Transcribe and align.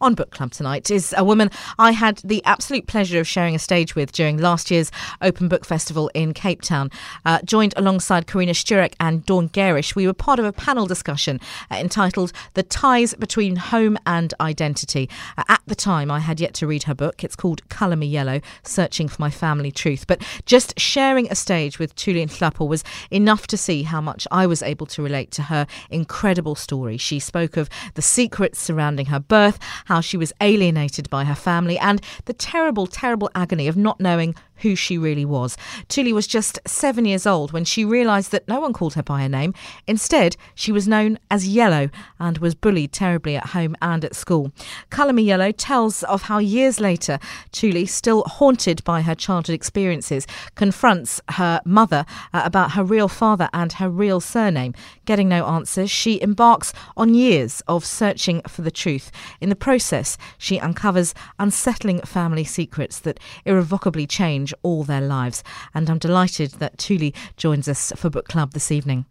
On 0.00 0.14
Book 0.14 0.30
Club 0.30 0.52
tonight 0.52 0.92
is 0.92 1.12
a 1.16 1.24
woman 1.24 1.50
I 1.76 1.90
had 1.90 2.18
the 2.18 2.44
absolute 2.44 2.86
pleasure 2.86 3.18
of 3.18 3.26
sharing 3.26 3.56
a 3.56 3.58
stage 3.58 3.96
with 3.96 4.12
during 4.12 4.38
last 4.38 4.70
year's 4.70 4.92
Open 5.20 5.48
Book 5.48 5.64
Festival 5.64 6.08
in 6.14 6.34
Cape 6.34 6.62
Town. 6.62 6.92
Uh, 7.24 7.40
joined 7.42 7.74
alongside 7.76 8.28
Karina 8.28 8.52
Szczurek 8.52 8.94
and 9.00 9.26
Dawn 9.26 9.48
Garisch, 9.48 9.96
we 9.96 10.06
were 10.06 10.12
part 10.12 10.38
of 10.38 10.44
a 10.44 10.52
panel 10.52 10.86
discussion 10.86 11.40
uh, 11.68 11.74
entitled 11.74 12.32
The 12.54 12.62
Ties 12.62 13.14
Between 13.14 13.56
Home 13.56 13.98
and 14.06 14.32
Identity. 14.40 15.10
Uh, 15.36 15.42
at 15.48 15.62
the 15.66 15.74
time, 15.74 16.12
I 16.12 16.20
had 16.20 16.38
yet 16.38 16.54
to 16.54 16.68
read 16.68 16.84
her 16.84 16.94
book. 16.94 17.24
It's 17.24 17.34
called 17.34 17.68
Colour 17.68 17.96
Me 17.96 18.06
Yellow 18.06 18.40
Searching 18.62 19.08
for 19.08 19.20
My 19.20 19.30
Family 19.30 19.72
Truth. 19.72 20.06
But 20.06 20.22
just 20.46 20.78
sharing 20.78 21.28
a 21.28 21.34
stage 21.34 21.80
with 21.80 21.96
Thuli 21.96 22.24
Nhlapo 22.24 22.68
was 22.68 22.84
enough 23.10 23.48
to 23.48 23.56
see 23.56 23.82
how 23.82 24.00
much 24.00 24.28
I 24.30 24.46
was 24.46 24.62
able 24.62 24.86
to 24.86 25.02
relate 25.02 25.32
to 25.32 25.42
her 25.42 25.66
incredible 25.90 26.54
story. 26.54 26.98
She 26.98 27.18
spoke 27.18 27.56
of 27.56 27.68
the 27.94 28.02
secrets 28.02 28.60
surrounding 28.60 29.06
her 29.06 29.18
birth 29.18 29.58
how 29.88 30.02
she 30.02 30.18
was 30.18 30.34
alienated 30.42 31.08
by 31.08 31.24
her 31.24 31.34
family, 31.34 31.78
and 31.78 32.02
the 32.26 32.34
terrible, 32.34 32.86
terrible 32.86 33.30
agony 33.34 33.68
of 33.68 33.76
not 33.76 33.98
knowing 33.98 34.34
who 34.60 34.74
she 34.74 34.98
really 34.98 35.24
was. 35.24 35.56
Thuli 35.88 36.12
was 36.12 36.26
just 36.26 36.58
seven 36.66 37.04
years 37.04 37.26
old 37.26 37.52
when 37.52 37.64
she 37.64 37.84
realised 37.84 38.30
that 38.32 38.48
no 38.48 38.60
one 38.60 38.72
called 38.72 38.94
her 38.94 39.02
by 39.02 39.22
her 39.22 39.28
name. 39.28 39.54
Instead, 39.86 40.36
she 40.54 40.72
was 40.72 40.88
known 40.88 41.18
as 41.30 41.48
Yellow 41.48 41.90
and 42.18 42.38
was 42.38 42.54
bullied 42.54 42.92
terribly 42.92 43.36
at 43.36 43.46
home 43.46 43.76
and 43.80 44.04
at 44.04 44.14
school. 44.14 44.52
Colour 44.90 45.12
Me 45.12 45.22
Yellow 45.22 45.52
tells 45.52 46.02
of 46.04 46.22
how 46.22 46.38
years 46.38 46.80
later, 46.80 47.18
Thuli, 47.52 47.88
still 47.88 48.24
haunted 48.24 48.82
by 48.84 49.02
her 49.02 49.14
childhood 49.14 49.54
experiences, 49.54 50.26
confronts 50.54 51.20
her 51.30 51.60
mother 51.64 52.04
uh, 52.32 52.42
about 52.44 52.72
her 52.72 52.84
real 52.84 53.08
father 53.08 53.48
and 53.52 53.74
her 53.74 53.88
real 53.88 54.20
surname. 54.20 54.74
Getting 55.04 55.28
no 55.28 55.46
answers, 55.46 55.90
she 55.90 56.20
embarks 56.20 56.72
on 56.96 57.14
years 57.14 57.62
of 57.68 57.84
searching 57.84 58.42
for 58.42 58.62
the 58.62 58.70
truth. 58.70 59.10
In 59.40 59.48
the 59.48 59.56
process, 59.56 60.18
she 60.38 60.60
uncovers 60.60 61.14
unsettling 61.38 62.00
family 62.00 62.44
secrets 62.44 62.98
that 63.00 63.20
irrevocably 63.44 64.06
change 64.06 64.47
change 64.48 64.54
all 64.62 64.84
their 64.84 65.00
lives. 65.00 65.42
And 65.74 65.88
I'm 65.90 65.98
delighted 65.98 66.52
that 66.52 66.78
Thuli 66.78 67.14
joins 67.36 67.68
us 67.68 67.92
for 67.96 68.10
Book 68.10 68.28
Club 68.28 68.52
this 68.52 68.70
evening. 68.70 69.06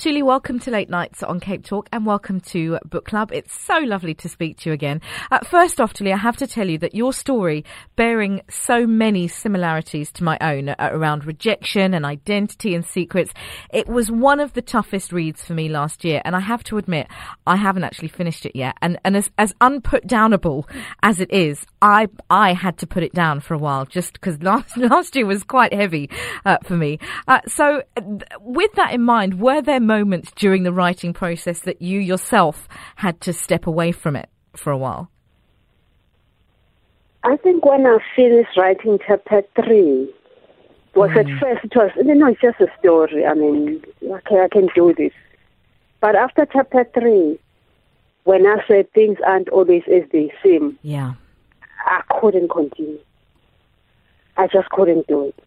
Thuli, 0.00 0.22
welcome 0.22 0.58
to 0.60 0.70
Late 0.70 0.88
Nights 0.88 1.22
on 1.22 1.40
Cape 1.40 1.62
Talk 1.62 1.86
and 1.92 2.06
welcome 2.06 2.40
to 2.40 2.78
Book 2.86 3.04
Club. 3.04 3.32
It's 3.34 3.52
so 3.52 3.80
lovely 3.80 4.14
to 4.14 4.30
speak 4.30 4.56
to 4.60 4.70
you 4.70 4.72
again. 4.72 5.02
Uh, 5.30 5.40
first 5.40 5.78
off, 5.78 5.92
Thuli, 5.92 6.14
I 6.14 6.16
have 6.16 6.38
to 6.38 6.46
tell 6.46 6.70
you 6.70 6.78
that 6.78 6.94
your 6.94 7.12
story, 7.12 7.66
bearing 7.96 8.40
so 8.48 8.86
many 8.86 9.28
similarities 9.28 10.10
to 10.12 10.24
my 10.24 10.38
own 10.40 10.70
uh, 10.70 10.74
around 10.80 11.26
rejection 11.26 11.92
and 11.92 12.06
identity 12.06 12.74
and 12.74 12.86
secrets, 12.86 13.34
it 13.74 13.88
was 13.88 14.10
one 14.10 14.40
of 14.40 14.54
the 14.54 14.62
toughest 14.62 15.12
reads 15.12 15.44
for 15.44 15.52
me 15.52 15.68
last 15.68 16.02
year. 16.02 16.22
And 16.24 16.34
I 16.34 16.40
have 16.40 16.64
to 16.64 16.78
admit, 16.78 17.06
I 17.46 17.56
haven't 17.56 17.84
actually 17.84 18.08
finished 18.08 18.46
it 18.46 18.56
yet. 18.56 18.78
And, 18.80 18.98
and 19.04 19.18
as, 19.18 19.30
as 19.36 19.52
unputdownable 19.60 20.64
as 21.02 21.20
it 21.20 21.30
is, 21.30 21.66
I, 21.82 22.08
I 22.30 22.54
had 22.54 22.78
to 22.78 22.86
put 22.86 23.02
it 23.02 23.12
down 23.12 23.40
for 23.40 23.52
a 23.52 23.58
while 23.58 23.84
just 23.84 24.14
because 24.14 24.42
last, 24.42 24.78
last 24.78 25.14
year 25.14 25.26
was 25.26 25.44
quite 25.44 25.74
heavy 25.74 26.08
uh, 26.46 26.56
for 26.64 26.74
me. 26.74 27.00
Uh, 27.28 27.40
so 27.46 27.82
with 28.40 28.72
that 28.76 28.94
in 28.94 29.02
mind, 29.02 29.38
were 29.38 29.60
there 29.60 29.89
moments 29.90 30.30
during 30.36 30.62
the 30.62 30.72
writing 30.72 31.12
process 31.12 31.60
that 31.60 31.82
you 31.82 31.98
yourself 31.98 32.68
had 32.96 33.20
to 33.22 33.32
step 33.32 33.66
away 33.66 33.90
from 33.92 34.14
it 34.14 34.28
for 34.54 34.70
a 34.70 34.78
while? 34.78 35.10
I 37.24 37.36
think 37.36 37.64
when 37.64 37.86
I 37.86 37.98
finished 38.16 38.56
writing 38.56 38.98
chapter 39.06 39.42
three, 39.56 40.14
was 40.94 41.10
mm. 41.10 41.20
at 41.20 41.40
first 41.40 41.64
it 41.64 41.76
was 41.76 41.90
you 41.96 42.14
know 42.14 42.28
it's 42.28 42.40
just 42.40 42.60
a 42.60 42.68
story. 42.78 43.26
I 43.26 43.34
mean, 43.34 43.82
okay, 44.02 44.40
I 44.44 44.48
can 44.48 44.68
do 44.74 44.94
this. 44.96 45.12
But 46.00 46.14
after 46.16 46.46
chapter 46.46 46.86
three, 46.94 47.38
when 48.24 48.46
I 48.46 48.56
said 48.66 48.92
things 48.92 49.18
aren't 49.26 49.48
always 49.50 49.82
as 49.86 50.04
they 50.12 50.32
seem, 50.42 50.78
yeah, 50.82 51.14
I 51.84 52.02
couldn't 52.20 52.50
continue. 52.50 52.98
I 54.36 54.46
just 54.46 54.70
couldn't 54.70 55.06
do 55.08 55.28
it. 55.28 55.38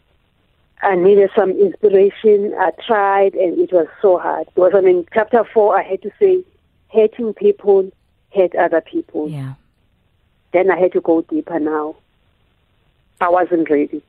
I 0.83 0.95
needed 0.95 1.29
some 1.35 1.51
inspiration. 1.51 2.53
I 2.59 2.71
tried, 2.85 3.33
and 3.35 3.57
it 3.57 3.71
was 3.71 3.87
so 4.01 4.19
hard. 4.19 4.47
Because 4.53 4.73
I 4.75 4.81
mean, 4.81 5.05
chapter 5.13 5.43
four, 5.53 5.79
I 5.79 5.83
had 5.83 6.01
to 6.03 6.11
say, 6.19 6.43
hating 6.89 7.33
people 7.33 7.91
hate 8.29 8.55
other 8.55 8.81
people. 8.81 9.29
Yeah. 9.29 9.53
Then 10.51 10.69
I 10.69 10.79
had 10.79 10.91
to 10.93 11.01
go 11.01 11.21
deeper. 11.21 11.59
Now, 11.59 11.95
I 13.21 13.29
wasn't 13.29 13.69
ready. 13.69 14.03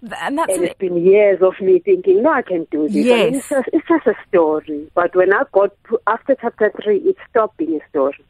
And 0.00 0.38
that's 0.38 0.54
and 0.54 0.64
it's 0.64 0.78
been 0.78 1.04
years 1.04 1.42
of 1.42 1.60
me 1.60 1.80
thinking, 1.80 2.22
no, 2.22 2.32
I 2.32 2.42
can 2.42 2.66
do 2.70 2.86
this. 2.88 2.94
Yes. 2.94 3.20
I 3.20 3.24
mean, 3.24 3.34
it's, 3.34 3.48
just, 3.48 3.68
it's 3.72 3.88
just 3.88 4.06
a 4.06 4.14
story. 4.28 4.90
But 4.94 5.16
when 5.16 5.32
I 5.32 5.42
got 5.52 5.72
to, 5.88 6.00
after 6.06 6.36
chapter 6.40 6.72
three, 6.82 6.98
it 6.98 7.16
stopped 7.28 7.56
being 7.56 7.80
a 7.80 7.88
story. 7.88 8.24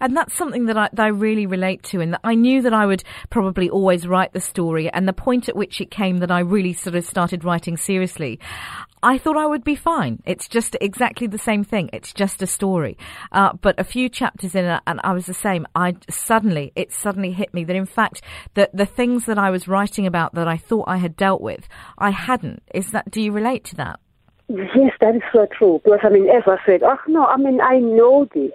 And 0.00 0.16
that's 0.16 0.34
something 0.34 0.66
that 0.66 0.76
I, 0.76 0.88
that 0.92 1.04
I 1.04 1.08
really 1.08 1.46
relate 1.46 1.82
to, 1.84 2.00
and 2.00 2.12
that 2.14 2.20
I 2.24 2.34
knew 2.34 2.62
that 2.62 2.74
I 2.74 2.86
would 2.86 3.04
probably 3.30 3.70
always 3.70 4.06
write 4.06 4.32
the 4.32 4.40
story. 4.40 4.90
And 4.90 5.06
the 5.06 5.12
point 5.12 5.48
at 5.48 5.56
which 5.56 5.80
it 5.80 5.90
came 5.90 6.18
that 6.18 6.30
I 6.30 6.40
really 6.40 6.72
sort 6.72 6.96
of 6.96 7.04
started 7.04 7.44
writing 7.44 7.76
seriously, 7.76 8.38
I 9.02 9.16
thought 9.16 9.36
I 9.36 9.46
would 9.46 9.64
be 9.64 9.76
fine. 9.76 10.22
It's 10.26 10.46
just 10.48 10.76
exactly 10.80 11.26
the 11.26 11.38
same 11.38 11.64
thing. 11.64 11.88
It's 11.92 12.12
just 12.12 12.42
a 12.42 12.46
story. 12.46 12.98
Uh, 13.32 13.54
but 13.54 13.78
a 13.78 13.84
few 13.84 14.08
chapters 14.08 14.54
in 14.54 14.78
and 14.86 15.00
I 15.02 15.12
was 15.12 15.26
the 15.26 15.34
same. 15.34 15.66
I 15.74 15.96
suddenly, 16.10 16.72
it 16.76 16.92
suddenly 16.92 17.32
hit 17.32 17.54
me 17.54 17.64
that 17.64 17.76
in 17.76 17.86
fact, 17.86 18.22
that 18.54 18.76
the 18.76 18.86
things 18.86 19.24
that 19.24 19.38
I 19.38 19.50
was 19.50 19.68
writing 19.68 20.06
about 20.06 20.34
that 20.34 20.48
I 20.48 20.56
thought 20.56 20.84
I 20.86 20.98
had 20.98 21.16
dealt 21.16 21.40
with, 21.40 21.66
I 21.96 22.10
hadn't. 22.10 22.62
Is 22.74 22.90
that? 22.90 23.10
Do 23.10 23.22
you 23.22 23.32
relate 23.32 23.64
to 23.66 23.76
that? 23.76 24.00
Yes, 24.48 24.92
that 25.00 25.14
is 25.14 25.22
so 25.32 25.46
true. 25.56 25.80
Because 25.84 26.00
I 26.02 26.10
mean, 26.10 26.28
as 26.28 26.42
I 26.46 26.56
said, 26.66 26.82
oh 26.82 26.98
no, 27.06 27.24
I 27.24 27.36
mean, 27.36 27.60
I 27.60 27.78
know 27.78 28.28
this. 28.34 28.52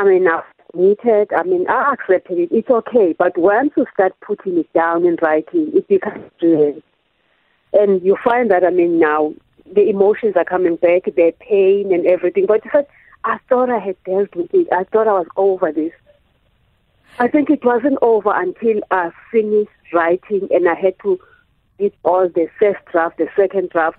I 0.00 0.04
mean, 0.04 0.26
I've 0.26 0.44
admitted, 0.72 1.30
I 1.36 1.42
mean, 1.42 1.68
I 1.68 1.92
accepted 1.92 2.38
it. 2.38 2.48
It's 2.50 2.70
okay. 2.70 3.14
But 3.18 3.36
once 3.36 3.72
you 3.76 3.84
start 3.92 4.14
putting 4.22 4.56
it 4.56 4.72
down 4.72 5.04
in 5.04 5.18
writing, 5.20 5.72
it 5.74 5.86
becomes 5.88 6.24
real. 6.40 6.80
And 7.74 8.00
you 8.02 8.16
find 8.24 8.50
that, 8.50 8.64
I 8.64 8.70
mean, 8.70 8.98
now 8.98 9.34
the 9.70 9.90
emotions 9.90 10.36
are 10.36 10.44
coming 10.46 10.76
back, 10.76 11.04
the 11.04 11.34
pain 11.38 11.92
and 11.92 12.06
everything. 12.06 12.46
But 12.46 12.62
I 13.24 13.38
thought 13.50 13.68
I 13.68 13.78
had 13.78 14.02
dealt 14.04 14.34
with 14.34 14.54
it. 14.54 14.68
I 14.72 14.84
thought 14.84 15.06
I 15.06 15.12
was 15.12 15.26
over 15.36 15.70
this. 15.70 15.92
I 17.18 17.28
think 17.28 17.50
it 17.50 17.62
wasn't 17.62 17.98
over 18.00 18.32
until 18.34 18.80
I 18.90 19.10
finished 19.30 19.68
writing 19.92 20.48
and 20.50 20.66
I 20.66 20.76
had 20.76 20.98
to 21.02 21.20
read 21.78 21.92
all 22.04 22.26
the 22.26 22.48
first 22.58 22.82
draft, 22.90 23.18
the 23.18 23.28
second 23.36 23.68
draft. 23.68 23.98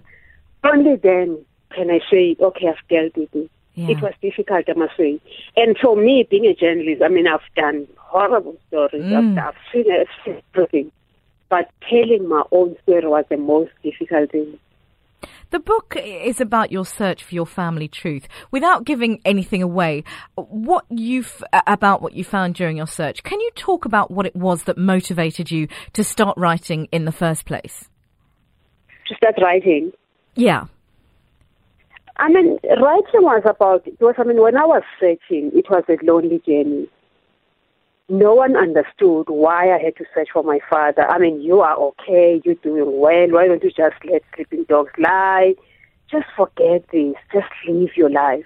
Only 0.64 0.96
then 0.96 1.46
can 1.76 1.92
I 1.92 2.00
say, 2.10 2.36
okay, 2.40 2.70
I've 2.70 2.88
dealt 2.90 3.16
with 3.16 3.36
it. 3.36 3.52
Yeah. 3.76 3.92
It 3.92 4.02
was 4.02 4.14
difficult, 4.22 4.66
I 4.68 4.74
must 4.74 4.98
say. 4.98 5.20
And 5.56 5.78
for 5.78 5.96
me, 5.96 6.28
being 6.30 6.46
a 6.46 6.54
journalist, 6.54 7.02
I 7.02 7.08
mean, 7.08 7.28
I've 7.28 7.40
done 7.56 7.88
horrible 7.98 8.58
stories. 8.68 9.04
Mm. 9.04 9.38
I've, 9.38 9.48
I've 9.48 9.56
seen 9.72 9.86
everything. 10.54 10.92
But 11.50 11.70
telling 11.90 12.28
my 12.28 12.44
own 12.52 12.76
story 12.84 13.08
was 13.08 13.26
the 13.30 13.38
most 13.38 13.72
difficult 13.84 14.32
thing. 14.32 14.60
The 15.52 15.60
book 15.60 15.98
is 15.98 16.40
about 16.40 16.72
your 16.72 16.86
search 16.86 17.26
for 17.26 17.36
your 17.36 17.46
family 17.46 17.90
truth. 17.90 18.28
Without 18.52 18.86
giving 18.86 19.20
anything 19.26 19.62
away, 19.62 20.06
what 20.36 20.86
you 20.90 21.26
about 21.68 22.02
what 22.02 22.14
you 22.14 22.24
found 22.24 22.56
during 22.56 22.78
your 22.78 22.88
search, 22.88 23.22
can 23.24 23.42
you 23.42 23.52
talk 23.56 23.84
about 23.84 24.10
what 24.10 24.26
it 24.26 24.36
was 24.36 24.64
that 24.64 24.78
motivated 24.78 25.52
you 25.52 25.68
to 25.92 26.06
start 26.06 26.38
writing 26.38 26.88
in 26.94 27.04
the 27.04 27.12
first 27.12 27.46
place? 27.46 27.90
To 29.08 29.16
start 29.16 29.36
writing? 29.42 29.92
Yeah. 30.36 30.68
I 32.22 32.30
mean, 32.30 32.60
writing 32.80 33.24
was 33.24 33.42
about, 33.46 33.88
it 33.88 34.00
was, 34.00 34.14
I 34.20 34.24
mean, 34.24 34.40
when 34.40 34.56
I 34.56 34.64
was 34.64 34.84
searching, 35.00 35.50
it 35.56 35.68
was 35.72 35.84
a 35.90 35.98
lonely 36.06 36.40
journey. 36.46 36.88
No 38.10 38.36
one 38.36 38.56
understood 38.56 39.28
why 39.28 39.74
I 39.74 39.80
had 39.80 39.96
to 39.96 40.06
search 40.14 40.28
for 40.32 40.44
my 40.44 40.60
father. 40.70 41.10
I 41.10 41.18
mean, 41.18 41.42
you 41.42 41.62
are 41.62 41.76
okay, 41.76 42.40
you're 42.46 42.62
doing 42.62 43.00
well, 43.00 43.28
why 43.32 43.48
don't 43.48 43.64
you 43.64 43.72
just 43.72 43.96
let 44.06 44.22
sleeping 44.36 44.66
dogs 44.70 44.92
lie? 45.00 45.56
Just 46.12 46.28
forget 46.38 46.86
this, 46.92 47.16
just 47.34 47.48
live 47.68 47.98
your 47.98 48.12
life. 48.12 48.46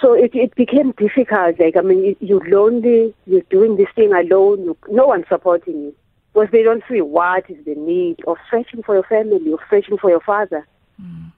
So 0.00 0.14
it, 0.14 0.34
it 0.34 0.56
became 0.56 0.90
difficult. 0.98 1.60
Like, 1.60 1.76
I 1.76 1.82
mean, 1.82 2.16
you, 2.18 2.40
are 2.40 2.48
lonely, 2.48 3.14
you're 3.26 3.42
doing 3.42 3.76
this 3.76 3.88
thing 3.94 4.12
alone, 4.12 4.64
you, 4.64 4.76
no 4.90 5.06
one's 5.06 5.28
supporting 5.28 5.74
you. 5.74 5.94
Because 6.34 6.48
they 6.50 6.64
don't 6.64 6.82
see 6.90 7.00
what 7.00 7.48
is 7.48 7.64
the 7.64 7.76
need 7.76 8.16
of 8.26 8.38
searching 8.50 8.82
for 8.82 8.96
your 8.96 9.04
family, 9.04 9.52
of 9.52 9.60
searching 9.70 9.98
for 9.98 10.10
your 10.10 10.20
father. 10.20 10.66
Mm. 11.00 11.30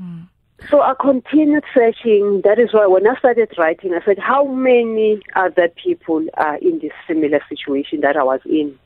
Mm. 0.00 0.28
So 0.70 0.80
I 0.80 0.94
continued 0.98 1.64
searching. 1.74 2.40
That 2.44 2.58
is 2.58 2.72
why 2.72 2.86
when 2.86 3.06
I 3.06 3.16
started 3.18 3.52
writing, 3.58 3.92
I 3.92 4.04
said, 4.04 4.18
how 4.18 4.44
many 4.46 5.20
other 5.34 5.68
people 5.68 6.24
are 6.34 6.56
in 6.56 6.78
this 6.78 6.92
similar 7.06 7.40
situation 7.48 8.00
that 8.00 8.16
I 8.16 8.22
was 8.22 8.40
in? 8.46 8.78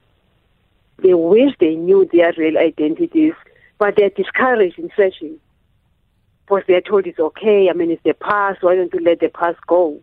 They 0.99 1.15
wish 1.15 1.53
they 1.61 1.77
knew 1.77 2.09
their 2.13 2.33
real 2.37 2.59
identities, 2.59 3.35
but 3.79 3.95
they're 3.97 4.11
discouraged 4.11 4.79
in 4.79 4.91
searching. 4.97 5.39
Because 6.47 6.65
they're 6.67 6.81
told 6.81 7.07
it's 7.07 7.21
okay. 7.21 7.69
I 7.71 7.75
mean, 7.75 7.91
it's 7.91 8.03
the 8.03 8.15
past. 8.15 8.63
Why 8.63 8.75
don't 8.75 8.93
you 8.93 9.01
let 9.01 9.21
the 9.21 9.29
past 9.29 9.59
go? 9.67 10.01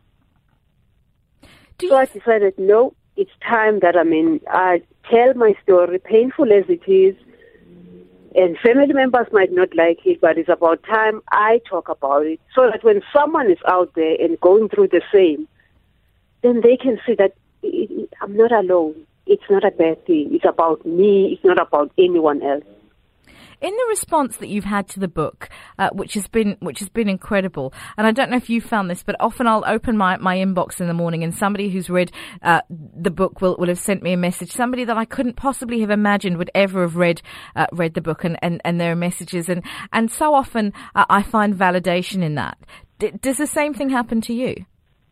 Do 1.80 1.90
so 1.90 1.98
I 1.98 2.06
decided, 2.06 2.54
no, 2.58 2.94
it's 3.18 3.32
time 3.46 3.80
that, 3.80 3.98
I 3.98 4.04
mean, 4.04 4.40
I 4.48 4.82
tell 5.10 5.34
my 5.34 5.56
story, 5.64 6.00
painful 6.00 6.54
as 6.54 6.64
it 6.70 6.88
is, 6.88 7.16
And 8.36 8.58
family 8.60 8.92
members 8.92 9.28
might 9.32 9.54
not 9.54 9.74
like 9.76 10.00
it, 10.06 10.20
but 10.20 10.38
it's 10.38 10.50
about 10.50 10.84
time 10.84 11.22
I 11.32 11.62
talk 11.70 11.88
about 11.88 12.26
it 12.26 12.42
so 12.54 12.70
that 12.70 12.84
when 12.84 13.02
someone 13.14 13.50
is 13.50 13.58
out 13.66 13.94
there 13.96 14.18
and 14.20 14.40
going 14.42 14.68
through 14.68 14.90
the 14.90 15.02
same, 15.14 15.48
then 16.42 16.60
they 16.62 16.76
can 16.76 17.00
see 17.06 17.16
that 17.16 17.34
I'm 18.22 18.36
not 18.36 18.52
alone. 18.52 18.96
It's 19.26 19.50
not 19.50 19.64
a 19.64 19.72
bad 19.72 20.06
thing. 20.06 20.30
It's 20.36 20.46
about 20.46 20.86
me. 20.86 21.34
It's 21.34 21.46
not 21.46 21.60
about 21.60 21.92
anyone 21.98 22.44
else. 22.44 22.66
In 23.62 23.72
the 23.72 23.86
response 23.90 24.38
that 24.38 24.48
you've 24.48 24.66
had 24.66 24.88
to 24.90 25.00
the 25.00 25.08
book, 25.08 25.50
uh, 25.80 25.90
which 25.92 26.14
has 26.16 26.28
been 26.28 26.58
which 26.60 26.80
has 26.80 26.90
been 26.90 27.10
incredible, 27.10 27.74
and 27.98 28.06
I 28.06 28.12
don't 28.12 28.30
know 28.30 28.38
if 28.38 28.50
you 28.50 28.62
found 28.62 28.90
this, 28.90 29.04
but 29.04 29.16
often 29.20 29.48
I'll 29.48 29.64
open 29.66 29.98
my, 29.98 30.18
my 30.18 30.38
inbox 30.38 30.82
in 30.82 30.88
the 30.88 30.94
morning 30.94 31.24
and 31.24 31.34
somebody 31.34 31.70
who's 31.70 31.90
read 31.90 32.12
uh, 32.42 32.62
the 32.70 33.12
book 33.12 33.42
will, 33.42 33.56
will 33.58 33.68
have 33.68 33.80
sent 33.80 34.04
me 34.04 34.14
a 34.14 34.18
message. 34.18 34.52
Somebody 34.52 34.84
that 34.86 34.98
I 34.98 35.06
couldn't 35.06 35.36
possibly 35.36 35.82
have 35.82 35.90
imagined 35.90 36.38
would 36.38 36.52
ever 36.54 36.82
have 36.82 36.96
read 36.96 37.22
uh, 37.56 37.68
read 37.72 37.94
the 37.94 38.02
book 38.02 38.24
and, 38.24 38.38
and, 38.42 38.62
and 38.66 38.80
their 38.80 38.96
messages, 38.96 39.50
and 39.50 39.64
and 39.94 40.12
so 40.12 40.34
often 40.34 40.74
uh, 40.96 41.06
I 41.10 41.24
find 41.24 41.56
validation 41.56 42.24
in 42.24 42.36
that. 42.36 42.58
D- 43.00 43.12
does 43.22 43.38
the 43.38 43.48
same 43.48 43.74
thing 43.74 43.90
happen 43.90 44.22
to 44.22 44.34
you? 44.34 44.66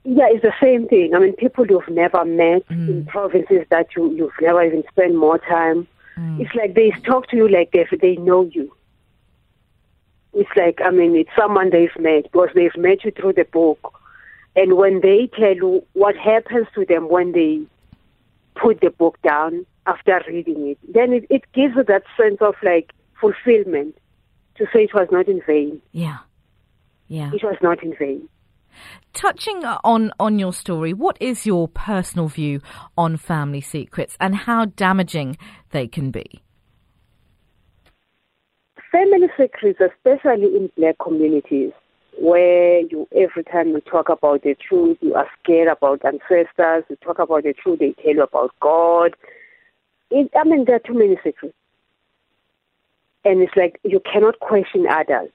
Yeah, 0.05 0.25
it's 0.29 0.43
the 0.43 0.53
same 0.61 0.87
thing. 0.87 1.13
I 1.15 1.19
mean, 1.19 1.33
people 1.33 1.65
you've 1.65 1.87
never 1.89 2.25
met 2.25 2.67
mm. 2.67 2.89
in 2.89 3.05
provinces 3.05 3.65
that 3.69 3.87
you, 3.95 4.13
you've 4.13 4.31
never 4.41 4.61
even 4.63 4.83
spent 4.89 5.15
more 5.15 5.37
time. 5.37 5.87
Mm. 6.17 6.41
It's 6.41 6.53
like 6.55 6.75
they 6.75 6.91
talk 7.05 7.27
to 7.29 7.35
you 7.35 7.47
like 7.47 7.71
they, 7.71 7.87
they 7.99 8.15
know 8.17 8.43
you. 8.45 8.75
It's 10.33 10.49
like, 10.55 10.79
I 10.83 10.89
mean, 10.89 11.15
it's 11.15 11.29
someone 11.37 11.69
they've 11.69 11.97
met 11.99 12.23
because 12.23 12.49
they've 12.55 12.75
met 12.75 13.03
you 13.03 13.11
through 13.11 13.33
the 13.33 13.45
book. 13.45 13.99
And 14.55 14.77
when 14.77 15.01
they 15.01 15.27
tell 15.27 15.55
you 15.55 15.85
what 15.93 16.15
happens 16.15 16.67
to 16.75 16.85
them 16.85 17.09
when 17.09 17.31
they 17.31 17.61
put 18.55 18.81
the 18.81 18.89
book 18.89 19.19
down 19.21 19.65
after 19.85 20.21
reading 20.27 20.69
it, 20.69 20.77
then 20.93 21.13
it, 21.13 21.25
it 21.29 21.43
gives 21.53 21.75
you 21.75 21.83
that 21.83 22.03
sense 22.17 22.37
of 22.41 22.55
like 22.63 22.93
fulfillment 23.19 23.97
to 24.55 24.65
say 24.73 24.83
it 24.83 24.93
was 24.93 25.07
not 25.11 25.27
in 25.27 25.41
vain. 25.45 25.81
Yeah. 25.91 26.19
Yeah. 27.07 27.31
It 27.33 27.43
was 27.43 27.57
not 27.61 27.83
in 27.83 27.95
vain. 27.95 28.27
Touching 29.13 29.63
on, 29.65 30.11
on 30.19 30.39
your 30.39 30.53
story, 30.53 30.93
what 30.93 31.17
is 31.19 31.45
your 31.45 31.67
personal 31.67 32.27
view 32.27 32.61
on 32.97 33.17
family 33.17 33.61
secrets 33.61 34.17
and 34.19 34.35
how 34.35 34.65
damaging 34.65 35.37
they 35.71 35.87
can 35.87 36.11
be? 36.11 36.41
Family 38.91 39.27
secrets, 39.37 39.79
especially 39.79 40.55
in 40.55 40.71
black 40.77 40.95
communities, 40.99 41.71
where 42.19 42.81
you 42.81 43.07
every 43.15 43.43
time 43.43 43.69
you 43.69 43.81
talk 43.81 44.09
about 44.09 44.43
the 44.43 44.55
truth, 44.55 44.97
you 45.01 45.15
are 45.15 45.27
scared 45.41 45.67
about 45.67 46.05
ancestors, 46.05 46.83
you 46.89 46.95
talk 47.03 47.19
about 47.19 47.43
the 47.43 47.53
truth, 47.53 47.79
they 47.79 47.93
tell 48.03 48.13
you 48.13 48.23
about 48.23 48.51
God. 48.59 49.15
It, 50.11 50.29
I 50.35 50.43
mean, 50.43 50.65
there 50.65 50.75
are 50.75 50.79
too 50.79 50.93
many 50.93 51.17
secrets. 51.23 51.55
And 53.25 53.41
it's 53.41 53.55
like 53.55 53.79
you 53.83 53.99
cannot 54.01 54.39
question 54.39 54.85
adults. 54.87 55.33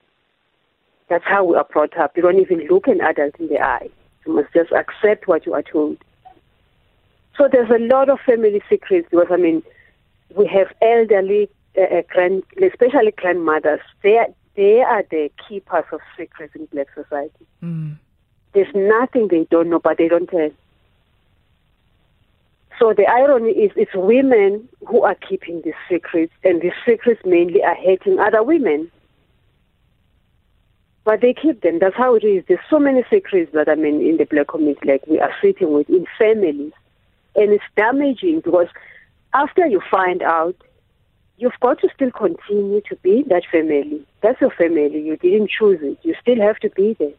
That's 1.08 1.24
how 1.24 1.44
we 1.44 1.56
are 1.56 1.64
brought 1.64 1.96
up. 1.96 2.16
You 2.16 2.22
don't 2.22 2.38
even 2.38 2.66
look 2.68 2.86
an 2.86 3.00
adult 3.00 3.36
in 3.38 3.48
the 3.48 3.60
eye. 3.60 3.88
You 4.26 4.34
must 4.34 4.52
just 4.52 4.72
accept 4.72 5.26
what 5.26 5.46
you 5.46 5.54
are 5.54 5.62
told. 5.62 5.98
So 7.36 7.48
there's 7.50 7.70
a 7.70 7.78
lot 7.78 8.08
of 8.08 8.20
family 8.20 8.62
secrets 8.68 9.08
because, 9.10 9.28
I 9.30 9.36
mean, 9.36 9.62
we 10.34 10.46
have 10.46 10.72
elderly, 10.82 11.48
uh, 11.76 11.82
uh, 11.82 12.02
grand, 12.08 12.42
especially 12.62 13.12
grandmothers. 13.12 13.80
They 14.02 14.18
are, 14.18 14.28
they 14.56 14.80
are 14.82 15.04
the 15.10 15.30
keepers 15.48 15.84
of 15.92 16.00
secrets 16.16 16.54
in 16.54 16.66
black 16.66 16.88
society. 16.94 17.46
Mm. 17.62 17.96
There's 18.52 18.74
nothing 18.74 19.28
they 19.28 19.44
don't 19.50 19.70
know, 19.70 19.78
but 19.78 19.98
they 19.98 20.08
don't 20.08 20.28
tell. 20.28 20.50
So 22.78 22.92
the 22.92 23.06
irony 23.06 23.50
is 23.50 23.72
it's 23.76 23.94
women 23.94 24.68
who 24.86 25.02
are 25.02 25.14
keeping 25.14 25.62
these 25.62 25.74
secrets, 25.88 26.32
and 26.44 26.60
these 26.60 26.72
secrets 26.86 27.20
mainly 27.24 27.62
are 27.62 27.74
hurting 27.74 28.18
other 28.18 28.42
women. 28.42 28.90
But 31.08 31.22
they 31.22 31.32
keep 31.32 31.62
them. 31.62 31.78
That's 31.78 31.96
how 31.96 32.16
it 32.16 32.22
is. 32.22 32.44
There's 32.46 32.60
so 32.68 32.78
many 32.78 33.02
secrets 33.08 33.50
that 33.54 33.66
I 33.66 33.76
mean 33.76 34.06
in 34.06 34.18
the 34.18 34.26
black 34.26 34.48
community, 34.48 34.86
like 34.86 35.06
we 35.06 35.18
are 35.18 35.32
sitting 35.40 35.72
with 35.72 35.88
in 35.88 36.04
families, 36.18 36.74
and 37.34 37.50
it's 37.50 37.64
damaging 37.76 38.42
because 38.44 38.66
after 39.32 39.66
you 39.66 39.80
find 39.90 40.22
out, 40.22 40.54
you've 41.38 41.58
got 41.60 41.80
to 41.80 41.88
still 41.94 42.10
continue 42.10 42.82
to 42.90 42.96
be 42.96 43.24
that 43.28 43.44
family. 43.50 44.06
That's 44.20 44.38
your 44.42 44.50
family. 44.50 45.00
You 45.00 45.16
didn't 45.16 45.48
choose 45.48 45.78
it. 45.80 45.96
You 46.02 46.14
still 46.20 46.42
have 46.42 46.58
to 46.58 46.68
be 46.68 46.94
there. 46.98 47.14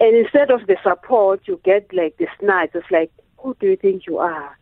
And 0.00 0.16
instead 0.16 0.50
of 0.50 0.66
the 0.66 0.76
support, 0.82 1.42
you 1.44 1.60
get 1.62 1.94
like 1.94 2.16
the 2.16 2.26
snide. 2.40 2.70
It's 2.74 2.90
like, 2.90 3.12
who 3.36 3.56
do 3.60 3.68
you 3.68 3.76
think 3.76 4.04
you 4.08 4.18
are? 4.18 4.58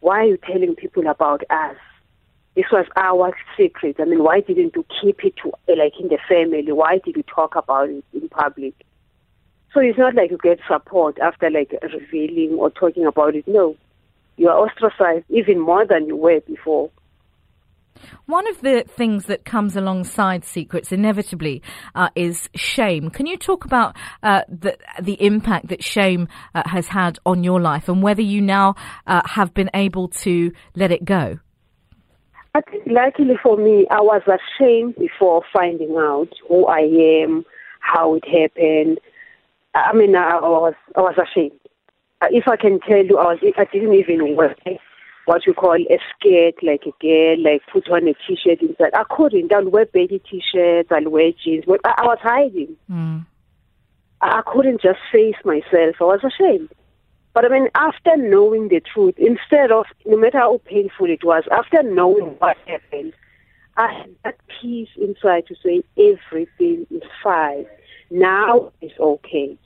Why 0.00 0.20
are 0.20 0.24
you 0.24 0.38
telling 0.38 0.74
people 0.74 1.06
about 1.08 1.42
us? 1.50 1.76
This 2.54 2.66
was 2.70 2.86
our 2.96 3.36
secret. 3.56 3.96
I 3.98 4.04
mean, 4.04 4.22
why 4.22 4.40
didn't 4.40 4.76
you 4.76 4.84
keep 5.00 5.24
it 5.24 5.34
to, 5.42 5.52
like 5.74 5.94
in 5.98 6.08
the 6.08 6.18
family? 6.28 6.70
Why 6.70 6.98
did 7.04 7.16
you 7.16 7.24
talk 7.24 7.56
about 7.56 7.88
it 7.88 8.04
in 8.12 8.28
public? 8.28 8.74
So 9.72 9.80
it's 9.80 9.98
not 9.98 10.14
like 10.14 10.30
you 10.30 10.38
get 10.38 10.60
support 10.68 11.18
after 11.18 11.50
like 11.50 11.74
revealing 11.82 12.56
or 12.56 12.70
talking 12.70 13.06
about 13.06 13.34
it. 13.34 13.48
No, 13.48 13.76
you 14.36 14.48
are 14.48 14.56
ostracized 14.56 15.24
even 15.28 15.58
more 15.58 15.84
than 15.84 16.06
you 16.06 16.14
were 16.16 16.40
before. 16.40 16.90
One 18.26 18.48
of 18.48 18.60
the 18.60 18.84
things 18.86 19.26
that 19.26 19.44
comes 19.44 19.76
alongside 19.76 20.44
secrets 20.44 20.92
inevitably 20.92 21.62
uh, 21.94 22.10
is 22.14 22.48
shame. 22.54 23.10
Can 23.10 23.26
you 23.26 23.36
talk 23.36 23.64
about 23.64 23.96
uh, 24.22 24.42
the 24.48 24.76
the 25.00 25.20
impact 25.24 25.68
that 25.68 25.82
shame 25.82 26.28
uh, 26.54 26.62
has 26.66 26.88
had 26.88 27.18
on 27.26 27.44
your 27.44 27.60
life 27.60 27.88
and 27.88 28.02
whether 28.02 28.22
you 28.22 28.40
now 28.40 28.74
uh, 29.06 29.22
have 29.24 29.54
been 29.54 29.70
able 29.74 30.08
to 30.08 30.52
let 30.74 30.90
it 30.90 31.04
go? 31.04 31.38
I 32.54 32.60
think 32.60 32.84
luckily 32.86 33.34
for 33.42 33.56
me, 33.56 33.86
I 33.90 34.00
was 34.00 34.22
ashamed 34.28 34.94
before 34.96 35.42
finding 35.52 35.96
out 35.96 36.28
who 36.48 36.66
I 36.66 36.80
am, 37.22 37.44
how 37.80 38.14
it 38.14 38.24
happened. 38.26 39.00
I 39.74 39.92
mean, 39.92 40.14
I 40.14 40.38
was 40.38 40.74
I 40.94 41.00
was 41.00 41.16
ashamed. 41.18 41.58
Uh, 42.22 42.28
if 42.30 42.46
I 42.46 42.56
can 42.56 42.78
tell 42.80 43.04
you, 43.04 43.18
I 43.18 43.32
was 43.32 43.38
I 43.56 43.64
didn't 43.64 43.94
even 43.94 44.36
wear 44.36 44.54
what 45.24 45.46
you 45.46 45.54
call 45.54 45.74
a 45.74 45.98
skirt, 46.14 46.62
like 46.62 46.84
a 46.86 46.92
girl, 47.00 47.42
like 47.42 47.62
put 47.72 47.88
on 47.90 48.06
a 48.06 48.14
t-shirt 48.26 48.60
inside. 48.60 48.94
I 48.94 49.04
couldn't. 49.10 49.52
I'll 49.52 49.68
wear 49.68 49.86
baggy 49.86 50.20
t-shirts, 50.20 50.92
I'll 50.92 51.10
wear 51.10 51.32
jeans, 51.32 51.64
but 51.66 51.80
I, 51.84 51.94
I 51.98 52.06
was 52.06 52.18
hiding. 52.22 52.76
Mm. 52.90 53.26
I 54.20 54.42
couldn't 54.46 54.80
just 54.80 55.00
face 55.10 55.34
myself. 55.44 55.96
I 56.00 56.04
was 56.04 56.24
ashamed. 56.24 56.70
But 57.34 57.44
I 57.44 57.48
mean, 57.48 57.68
after 57.74 58.16
knowing 58.16 58.68
the 58.68 58.80
truth, 58.80 59.16
instead 59.18 59.72
of, 59.72 59.86
no 60.06 60.16
matter 60.16 60.38
how 60.38 60.60
painful 60.64 61.10
it 61.10 61.24
was, 61.24 61.42
after 61.50 61.82
knowing 61.82 62.36
what 62.38 62.56
happened, 62.66 63.12
I 63.76 63.92
had 63.92 64.14
that 64.22 64.38
peace 64.60 64.88
inside 64.96 65.48
to 65.48 65.56
say 65.56 65.82
everything 65.98 66.86
is 66.90 67.02
fine. 67.24 67.66
Now 68.08 68.72
it's 68.80 68.98
okay. 69.00 69.58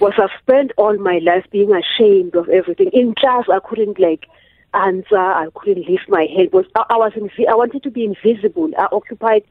Was 0.00 0.14
I 0.16 0.26
spent 0.40 0.72
all 0.76 0.98
my 0.98 1.20
life 1.22 1.46
being 1.52 1.72
ashamed 1.72 2.34
of 2.34 2.48
everything. 2.48 2.90
In 2.92 3.14
class, 3.14 3.44
I 3.50 3.60
couldn't 3.60 4.00
like 4.00 4.26
answer. 4.74 5.16
I 5.16 5.46
couldn't 5.54 5.88
lift 5.88 6.08
my 6.08 6.26
head. 6.36 6.52
Was 6.52 6.66
I, 6.74 6.84
I 6.90 6.96
was 6.96 7.12
inv- 7.12 7.48
I 7.48 7.54
wanted 7.54 7.84
to 7.84 7.90
be 7.92 8.04
invisible. 8.04 8.70
I 8.76 8.88
occupied 8.90 9.44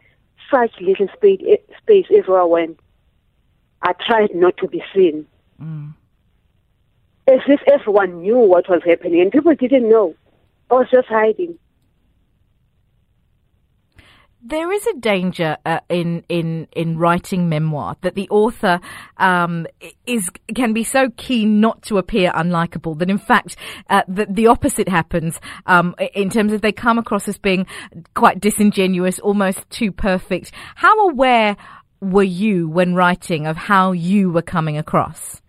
such 0.54 0.72
little 0.82 1.08
space, 1.16 1.42
space 1.82 2.06
everywhere 2.14 2.42
I 2.42 2.46
went. 2.46 2.80
I 3.82 3.94
tried 3.94 4.36
not 4.36 4.58
to 4.58 4.68
be 4.68 4.84
seen. 4.94 5.26
Mm 5.60 5.94
as 7.28 7.40
if 7.48 7.62
everyone 7.72 8.22
knew 8.22 8.38
what 8.38 8.70
was 8.70 8.82
happening, 8.86 9.22
and 9.22 9.32
people 9.32 9.56
didn't 9.56 9.90
know. 9.90 10.16
I 10.70 10.76
was 10.76 10.88
just 10.92 11.08
hiding. 11.08 11.58
There 14.48 14.72
is 14.72 14.86
a 14.86 14.94
danger 15.00 15.58
uh, 15.66 15.80
in 15.90 16.24
in 16.30 16.68
in 16.74 17.00
writing 17.00 17.50
memoir 17.50 17.96
that 18.02 18.14
the 18.14 18.30
author 18.30 18.80
um, 19.18 19.66
is 20.06 20.30
can 20.54 20.72
be 20.72 20.84
so 20.84 21.10
keen 21.18 21.60
not 21.60 21.82
to 21.84 21.98
appear 21.98 22.32
unlikable 22.32 23.00
that 23.00 23.10
in 23.10 23.18
fact 23.18 23.56
uh, 23.90 24.04
the, 24.08 24.28
the 24.30 24.46
opposite 24.46 24.88
happens 24.88 25.42
um, 25.66 25.96
in 26.14 26.30
terms 26.30 26.54
of 26.54 26.62
they 26.62 26.72
come 26.72 27.00
across 27.00 27.28
as 27.28 27.40
being 27.40 27.66
quite 28.14 28.40
disingenuous, 28.40 29.18
almost 29.18 29.68
too 29.72 29.92
perfect. 29.92 30.52
How 30.76 31.10
aware 31.10 31.58
were 32.00 32.22
you 32.22 32.70
when 32.70 32.94
writing 32.94 33.48
of 33.48 33.58
how 33.58 33.94
you 33.94 34.30
were 34.30 34.44
coming 34.44 34.78
across? 34.78 35.42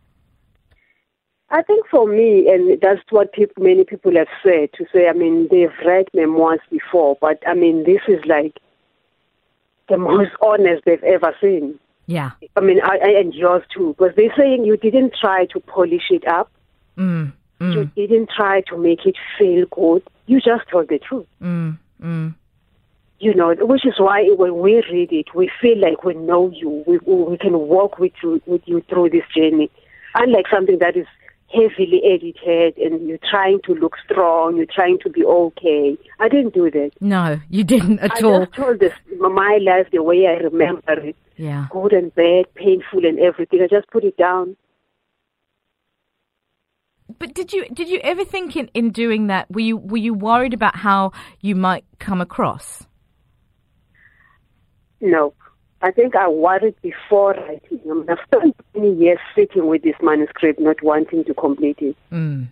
I 1.56 1.62
think 1.62 1.86
for 1.90 2.06
me, 2.06 2.50
and 2.50 2.78
that's 2.82 3.00
what 3.08 3.32
people, 3.32 3.64
many 3.64 3.84
people 3.84 4.14
have 4.14 4.28
said, 4.42 4.74
to 4.74 4.84
say, 4.92 5.08
I 5.08 5.14
mean, 5.14 5.48
they've 5.50 5.70
read 5.86 6.04
memoirs 6.12 6.60
before, 6.70 7.16
but 7.18 7.42
I 7.46 7.54
mean, 7.54 7.84
this 7.84 8.02
is 8.08 8.22
like 8.26 8.58
the 9.88 9.96
most 10.10 10.32
honest 10.42 10.82
they've 10.84 11.02
ever 11.02 11.34
seen. 11.40 11.78
Yeah. 12.04 12.32
I 12.56 12.60
mean, 12.60 12.80
I, 12.84 12.98
I 13.02 13.08
and 13.20 13.32
yours 13.32 13.62
too, 13.74 13.94
because 13.96 14.14
they're 14.16 14.34
saying 14.36 14.66
you 14.66 14.76
didn't 14.76 15.14
try 15.18 15.46
to 15.46 15.60
polish 15.60 16.10
it 16.10 16.28
up. 16.28 16.52
Mm, 16.98 17.32
mm. 17.58 17.74
You 17.74 17.90
didn't 18.06 18.28
try 18.36 18.60
to 18.68 18.76
make 18.76 19.06
it 19.06 19.16
feel 19.38 19.64
good. 19.70 20.02
You 20.26 20.42
just 20.42 20.68
told 20.70 20.90
the 20.90 20.98
truth. 20.98 21.26
Mm, 21.40 21.78
mm. 22.02 22.34
you 23.18 23.34
know, 23.34 23.54
which 23.60 23.86
is 23.86 23.94
why 23.96 24.28
when 24.36 24.58
we 24.58 24.84
read 24.92 25.10
it, 25.10 25.34
we 25.34 25.50
feel 25.58 25.78
like 25.80 26.04
we 26.04 26.12
know 26.16 26.50
you. 26.50 26.84
We, 26.86 26.98
we 26.98 27.38
can 27.38 27.58
walk 27.58 27.98
with 27.98 28.12
you, 28.22 28.42
with 28.44 28.62
you 28.66 28.82
through 28.90 29.08
this 29.08 29.24
journey. 29.34 29.70
Unlike 30.14 30.48
something 30.52 30.78
that 30.80 30.96
is 30.96 31.06
heavily 31.52 32.02
edited 32.04 32.76
and 32.78 33.08
you're 33.08 33.18
trying 33.30 33.60
to 33.62 33.74
look 33.74 33.96
strong, 34.04 34.56
you're 34.56 34.66
trying 34.66 34.98
to 35.00 35.08
be 35.10 35.24
okay. 35.24 35.96
I 36.18 36.28
didn't 36.28 36.54
do 36.54 36.70
that. 36.70 36.90
No, 37.00 37.40
you 37.48 37.62
didn't 37.64 38.00
at 38.00 38.22
I 38.22 38.26
all. 38.26 38.40
just 38.46 38.52
told 38.54 38.80
this, 38.80 38.92
my 39.18 39.58
life 39.62 39.86
the 39.92 40.02
way 40.02 40.26
I 40.26 40.34
remember 40.42 40.92
it, 40.92 41.16
Yeah. 41.36 41.66
good 41.70 41.92
and 41.92 42.14
bad, 42.14 42.52
painful 42.54 43.04
and 43.06 43.18
everything. 43.20 43.62
I 43.62 43.68
just 43.68 43.88
put 43.90 44.04
it 44.04 44.16
down. 44.16 44.56
But 47.18 47.34
did 47.34 47.52
you 47.52 47.66
did 47.72 47.88
you 47.88 48.00
ever 48.02 48.24
think 48.24 48.56
in, 48.56 48.68
in 48.74 48.90
doing 48.90 49.28
that 49.28 49.48
were 49.50 49.60
you 49.60 49.76
were 49.76 49.96
you 49.96 50.12
worried 50.12 50.52
about 50.52 50.74
how 50.76 51.12
you 51.40 51.54
might 51.54 51.84
come 52.00 52.20
across? 52.20 52.86
No. 55.00 55.32
I 55.86 55.92
think 55.92 56.16
I 56.16 56.26
worried 56.26 56.74
before 56.82 57.34
writing. 57.34 57.80
I 57.88 57.94
mean, 57.94 58.10
I've 58.10 58.18
spent 58.26 58.56
many 58.74 58.92
years 58.94 59.20
sitting 59.36 59.68
with 59.68 59.82
this 59.82 59.94
manuscript, 60.02 60.58
not 60.58 60.82
wanting 60.82 61.22
to 61.22 61.32
complete 61.32 61.78
it. 61.78 61.96
Mm. 62.10 62.48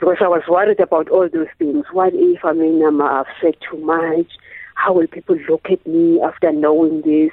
Because 0.00 0.16
I 0.20 0.26
was 0.26 0.42
worried 0.48 0.80
about 0.80 1.08
all 1.08 1.28
those 1.28 1.46
things. 1.58 1.84
What 1.92 2.12
if, 2.12 2.44
I 2.44 2.54
mean, 2.54 2.82
I've 3.00 3.26
said 3.40 3.54
too 3.70 3.76
much? 3.78 4.32
How 4.74 4.92
will 4.94 5.06
people 5.06 5.36
look 5.48 5.70
at 5.70 5.86
me 5.86 6.20
after 6.20 6.50
knowing 6.50 7.02
this? 7.02 7.30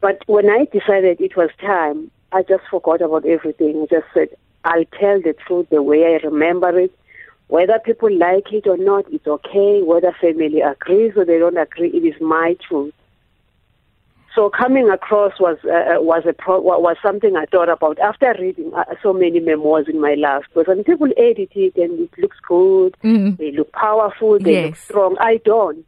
But 0.00 0.22
when 0.28 0.48
I 0.48 0.66
decided 0.66 1.20
it 1.20 1.36
was 1.36 1.50
time, 1.60 2.08
I 2.30 2.44
just 2.44 2.62
forgot 2.70 3.02
about 3.02 3.26
everything. 3.26 3.82
I 3.82 3.86
just 3.92 4.06
said, 4.14 4.28
I'll 4.62 4.84
tell 5.00 5.20
the 5.20 5.34
truth 5.48 5.66
the 5.70 5.82
way 5.82 6.04
I 6.14 6.24
remember 6.24 6.78
it. 6.78 6.96
Whether 7.48 7.80
people 7.80 8.16
like 8.16 8.52
it 8.52 8.68
or 8.68 8.76
not, 8.76 9.12
it's 9.12 9.26
okay. 9.26 9.82
Whether 9.82 10.12
family 10.20 10.60
agrees 10.60 11.14
or 11.16 11.24
they 11.24 11.40
don't 11.40 11.56
agree, 11.56 11.88
it 11.88 12.04
is 12.04 12.20
my 12.20 12.56
truth. 12.68 12.94
So 14.34 14.48
coming 14.48 14.88
across 14.88 15.32
was 15.40 15.56
uh, 15.64 16.00
was 16.00 16.22
a 16.24 16.32
pro- 16.32 16.60
was 16.60 16.96
something 17.02 17.36
I 17.36 17.46
thought 17.46 17.68
about 17.68 17.98
after 17.98 18.32
reading 18.38 18.72
uh, 18.74 18.84
so 19.02 19.12
many 19.12 19.40
memoirs 19.40 19.86
in 19.88 20.00
my 20.00 20.14
life. 20.14 20.44
Because 20.48 20.68
when 20.68 20.84
people 20.84 21.08
edit 21.16 21.50
it 21.54 21.74
and 21.76 21.98
it 22.00 22.10
looks 22.18 22.36
good, 22.46 22.96
Mm. 23.02 23.36
they 23.38 23.50
look 23.50 23.72
powerful, 23.72 24.38
they 24.38 24.66
look 24.66 24.76
strong. 24.76 25.16
I 25.18 25.38
don't. 25.44 25.84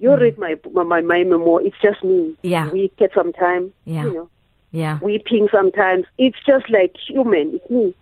You 0.00 0.16
read 0.16 0.36
my, 0.36 0.56
my 0.72 1.00
my 1.00 1.22
memoir. 1.22 1.62
It's 1.62 1.76
just 1.80 2.02
me. 2.02 2.34
Yeah. 2.42 2.68
Weak 2.70 2.94
at 3.00 3.14
some 3.14 3.32
time. 3.32 3.72
Yeah. 3.84 4.04
You 4.04 4.14
know, 4.14 4.28
Yeah. 4.72 4.98
weeping 5.00 5.48
sometimes. 5.52 6.06
It's 6.18 6.38
just 6.44 6.68
like 6.70 6.96
human. 7.06 7.54
It's 7.54 7.70
me. 7.70 7.94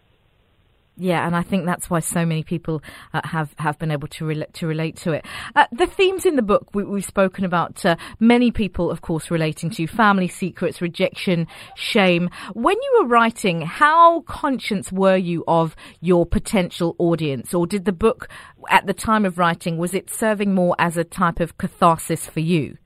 Yeah, 1.02 1.26
and 1.26 1.35
I 1.35 1.42
think 1.42 1.64
that's 1.64 1.88
why 1.88 2.00
so 2.00 2.26
many 2.26 2.42
people 2.42 2.83
uh, 3.14 3.23
have 3.25 3.54
have 3.57 3.78
been 3.78 3.90
able 3.90 4.09
to 4.09 4.26
relate 4.26 4.52
to 4.54 4.66
relate 4.66 4.97
to 4.97 5.12
it. 5.12 5.25
Uh, 5.57 5.64
the 5.73 5.87
themes 5.87 6.26
in 6.26 6.37
the 6.37 6.42
book 6.42 6.75
we, 6.75 6.85
we've 6.85 7.02
spoken 7.02 7.47
about. 7.47 7.87
Uh, 7.87 7.97
many 8.19 8.50
people, 8.50 8.90
of 8.90 9.00
course, 9.00 9.30
relating 9.30 9.71
to 9.71 9.87
family 9.87 10.28
secrets, 10.28 10.83
rejection, 10.83 11.47
shame. 11.75 12.28
When 12.52 12.76
you 12.76 12.99
were 13.00 13.09
writing, 13.09 13.62
how 13.62 14.21
conscious 14.28 14.92
were 14.92 15.16
you 15.16 15.42
of 15.49 15.75
your 16.02 16.26
potential 16.26 16.97
audience, 16.99 17.54
or 17.54 17.66
did 17.66 17.87
the 17.87 17.92
book, 17.92 18.28
at 18.69 18.87
the 18.87 18.92
time 18.92 19.25
of 19.25 19.38
writing, 19.38 19.78
was 19.78 19.95
it 19.95 20.11
serving 20.11 20.54
more 20.54 20.76
as 20.78 20.99
a 20.99 21.04
type 21.04 21.40
of 21.40 21.57
catharsis 21.57 22.26
for 22.26 22.40
you? 22.40 22.76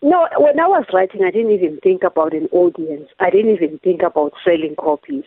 No, 0.00 0.28
when 0.38 0.60
I 0.60 0.68
was 0.68 0.84
writing, 0.92 1.22
I 1.24 1.32
didn't 1.32 1.50
even 1.50 1.80
think 1.82 2.04
about 2.04 2.34
an 2.34 2.46
audience. 2.52 3.08
I 3.18 3.30
didn't 3.30 3.52
even 3.52 3.80
think 3.80 4.02
about 4.02 4.32
selling 4.44 4.76
copies. 4.78 5.24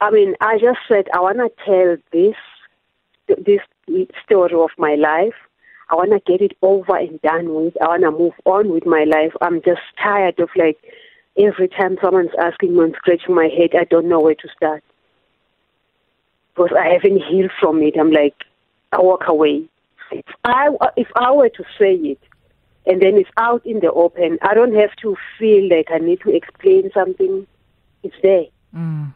I 0.00 0.10
mean, 0.10 0.34
I 0.40 0.58
just 0.58 0.78
said 0.88 1.06
I 1.14 1.20
want 1.20 1.38
to 1.38 1.50
tell 1.64 1.96
this 2.12 2.36
this 3.38 3.60
story 4.24 4.54
of 4.54 4.70
my 4.78 4.94
life. 4.94 5.34
I 5.88 5.94
want 5.94 6.10
to 6.12 6.20
get 6.30 6.40
it 6.40 6.56
over 6.62 6.96
and 6.96 7.20
done 7.22 7.54
with. 7.54 7.80
I 7.80 7.86
want 7.86 8.02
to 8.02 8.10
move 8.10 8.34
on 8.44 8.70
with 8.70 8.86
my 8.86 9.04
life. 9.04 9.32
I'm 9.40 9.62
just 9.62 9.82
tired 10.02 10.38
of 10.40 10.50
like 10.56 10.78
every 11.38 11.68
time 11.68 11.96
someone's 12.02 12.30
asking 12.40 12.76
me 12.76 12.84
and 12.84 12.94
scratching 12.96 13.34
my 13.34 13.48
head, 13.48 13.70
I 13.78 13.84
don't 13.84 14.08
know 14.08 14.20
where 14.20 14.34
to 14.34 14.48
start 14.56 14.82
because 16.54 16.76
I 16.78 16.88
haven't 16.88 17.22
healed 17.22 17.52
from 17.60 17.82
it. 17.82 17.94
I'm 17.98 18.10
like, 18.10 18.34
I 18.92 19.00
walk 19.00 19.24
away. 19.28 19.64
If 20.10 20.24
I 20.44 20.70
if 20.96 21.08
I 21.16 21.32
were 21.32 21.48
to 21.50 21.64
say 21.78 21.94
it, 21.94 22.20
and 22.86 23.02
then 23.02 23.16
it's 23.16 23.30
out 23.36 23.64
in 23.66 23.80
the 23.80 23.92
open. 23.92 24.38
I 24.42 24.54
don't 24.54 24.74
have 24.74 24.94
to 25.02 25.16
feel 25.38 25.68
like 25.68 25.88
I 25.90 25.98
need 25.98 26.20
to 26.20 26.34
explain 26.34 26.90
something. 26.94 27.46
It's 28.02 28.14
there. 28.22 28.46
Mm. 28.74 29.12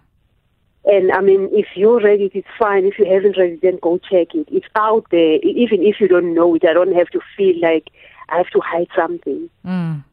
And 0.85 1.13
I 1.13 1.21
mean, 1.21 1.49
if 1.53 1.67
you 1.75 2.01
read 2.01 2.21
it, 2.21 2.33
it's 2.35 2.49
fine. 2.59 2.87
If 2.87 2.99
you 2.99 3.05
haven't 3.05 3.37
read 3.37 3.53
it, 3.53 3.63
then 3.63 3.79
go 3.83 3.99
check 3.99 4.35
it. 4.35 4.49
It's 4.51 4.67
out 4.75 5.07
there. 5.11 5.39
Even 5.43 5.83
if 5.83 6.01
you 6.01 6.09
don't 6.09 6.35
know 6.35 6.55
it, 6.55 6.65
I 6.65 6.73
don't 6.73 6.95
have 6.95 7.09
to 7.11 7.21
feel 7.37 7.61
like 7.61 7.91
I 8.31 8.39
have 8.39 8.51
to 8.51 8.61
hide 8.61 8.89
something. 8.97 9.51
Mm. 9.65 10.05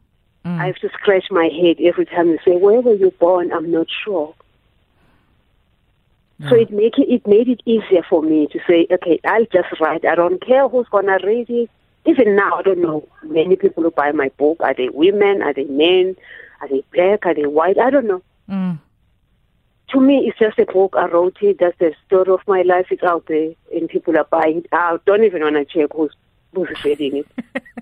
I 0.46 0.66
have 0.68 0.78
to 0.78 0.90
scratch 0.90 1.26
my 1.30 1.50
head 1.50 1.78
every 1.82 2.06
time 2.06 2.30
you 2.30 2.40
say, 2.46 2.56
"Where 2.56 2.80
were 2.80 2.94
you 2.94 3.12
born?" 3.12 3.52
I'm 3.52 3.70
not 3.70 3.88
sure. 3.90 4.34
So 6.48 6.56
it 6.56 6.70
make 6.72 7.00
it, 7.00 7.10
it 7.10 7.26
made 7.26 7.48
it 7.50 7.62
easier 7.66 8.04
for 8.08 8.22
me 8.22 8.48
to 8.48 8.60
say, 8.68 8.86
okay, 8.92 9.20
I'll 9.26 9.46
just 9.46 9.80
write. 9.82 10.06
I 10.06 10.14
don't 10.14 10.40
care 10.46 10.68
who's 10.68 10.88
gonna 10.90 11.18
read 11.24 11.50
it. 11.50 11.70
Even 12.06 12.36
now, 12.36 12.58
I 12.60 12.62
don't 12.62 12.80
know 12.80 13.08
many 13.24 13.56
people 13.56 13.82
who 13.84 13.90
buy 13.90 14.12
my 14.12 14.30
book. 14.38 14.58
Are 14.60 14.74
they 14.74 14.90
women? 14.90 15.42
Are 15.42 15.54
they 15.54 15.64
men? 15.66 16.16
Are 16.62 16.68
they 16.68 16.84
black? 16.94 17.26
Are 17.26 17.34
they 17.34 17.48
white? 17.48 17.80
I 17.80 17.90
don't 17.90 18.06
know. 18.06 18.22
Mm. 18.48 18.78
To 19.92 20.02
me, 20.02 20.28
it's 20.28 20.38
just 20.38 20.60
a 20.60 20.72
book. 20.72 20.96
I 20.98 21.06
wrote 21.06 21.38
it. 21.42 21.58
That's 21.60 21.78
the 21.80 21.94
story 22.06 22.32
of 22.32 22.42
my 22.48 22.62
life. 22.64 22.88
It's 22.92 23.04
out 23.04 23.26
there, 23.28 23.52
and 23.74 23.88
people 23.88 24.18
are 24.18 24.28
buying 24.30 24.60
it. 24.60 24.68
I 24.72 24.98
don't 25.06 25.24
even 25.24 25.42
want 25.42 25.56
to 25.56 25.66
check 25.66 25.92
who's 25.96 26.14
who's 26.54 26.70
reading 26.84 27.24
it. 27.24 27.64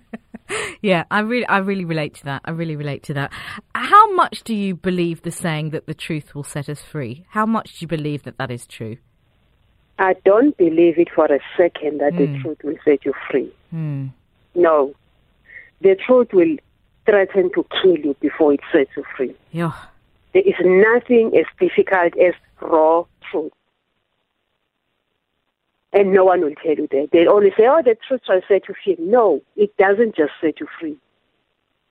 Yeah, 0.81 1.05
I 1.09 1.21
really, 1.21 1.47
I 1.47 1.57
really 1.57 1.85
relate 1.85 2.13
to 2.15 2.25
that. 2.25 2.43
I 2.45 2.51
really 2.51 2.75
relate 2.75 3.01
to 3.03 3.13
that. 3.15 3.31
How 3.73 4.13
much 4.13 4.43
do 4.43 4.53
you 4.53 4.75
believe 4.75 5.23
the 5.23 5.31
saying 5.31 5.71
that 5.71 5.87
the 5.87 5.95
truth 5.95 6.35
will 6.35 6.43
set 6.43 6.69
us 6.69 6.79
free? 6.79 7.25
How 7.29 7.45
much 7.47 7.79
do 7.79 7.83
you 7.83 7.87
believe 7.87 8.21
that 8.23 8.37
that 8.37 8.51
is 8.51 8.67
true? 8.67 8.97
I 9.97 10.13
don't 10.25 10.55
believe 10.57 10.99
it 10.99 11.07
for 11.15 11.25
a 11.25 11.39
second 11.57 12.01
that 12.01 12.15
the 12.17 12.39
truth 12.41 12.59
will 12.63 12.75
set 12.83 13.05
you 13.05 13.13
free. 13.31 13.51
Hmm. 13.71 14.07
No, 14.53 14.93
the 15.81 15.95
truth 16.05 16.29
will 16.33 16.57
threaten 17.05 17.51
to 17.53 17.65
kill 17.81 17.97
you 17.97 18.15
before 18.19 18.53
it 18.53 18.59
sets 18.71 18.91
you 18.95 19.03
free. 19.15 19.35
Yeah. 19.51 19.73
There 20.35 20.43
is 20.45 20.55
nothing 20.65 21.31
as 21.37 21.45
difficult 21.61 22.17
as 22.17 22.33
raw 22.59 23.05
truth. 23.31 23.53
And 25.93 26.11
no 26.11 26.25
one 26.25 26.41
will 26.41 26.55
tell 26.61 26.75
you 26.75 26.89
that. 26.91 27.07
They 27.13 27.25
only 27.25 27.51
say, 27.51 27.67
oh, 27.67 27.81
the 27.81 27.95
truth 28.05 28.19
shall 28.27 28.41
set 28.45 28.67
you 28.67 28.75
free. 28.83 28.97
No, 28.99 29.41
it 29.55 29.77
doesn't 29.77 30.13
just 30.17 30.33
set 30.41 30.59
you 30.59 30.67
free. 30.77 30.97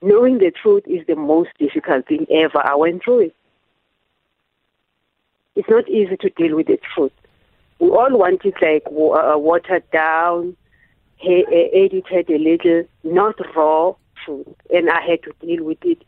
Knowing 0.03 0.37
the 0.41 0.51
truth 0.51 0.83
is 0.87 1.07
the 1.07 1.17
most 1.17 1.49
difficult 1.59 2.07
thing 2.07 2.27
ever. 2.31 2.61
I 2.63 2.75
went 2.75 3.03
through 3.03 3.21
it. 3.21 3.37
It's 5.57 5.71
not 5.71 5.89
easy 5.89 6.19
to 6.19 6.29
deal 6.29 6.55
with 6.55 6.67
the 6.67 6.79
truth. 6.95 7.13
We 7.79 7.89
all 7.89 8.19
want 8.19 8.45
it 8.45 8.57
like 8.61 8.83
uh, 8.89 9.39
watered 9.39 9.91
down, 9.91 10.55
he- 11.17 11.47
uh, 11.47 11.79
edited 11.79 12.29
a 12.29 12.37
little, 12.39 12.85
not 13.05 13.37
raw 13.57 13.95
truth. 14.23 14.49
And 14.71 14.91
I 14.91 15.01
had 15.01 15.23
to 15.23 15.33
deal 15.41 15.65
with 15.65 15.79
it 15.83 16.05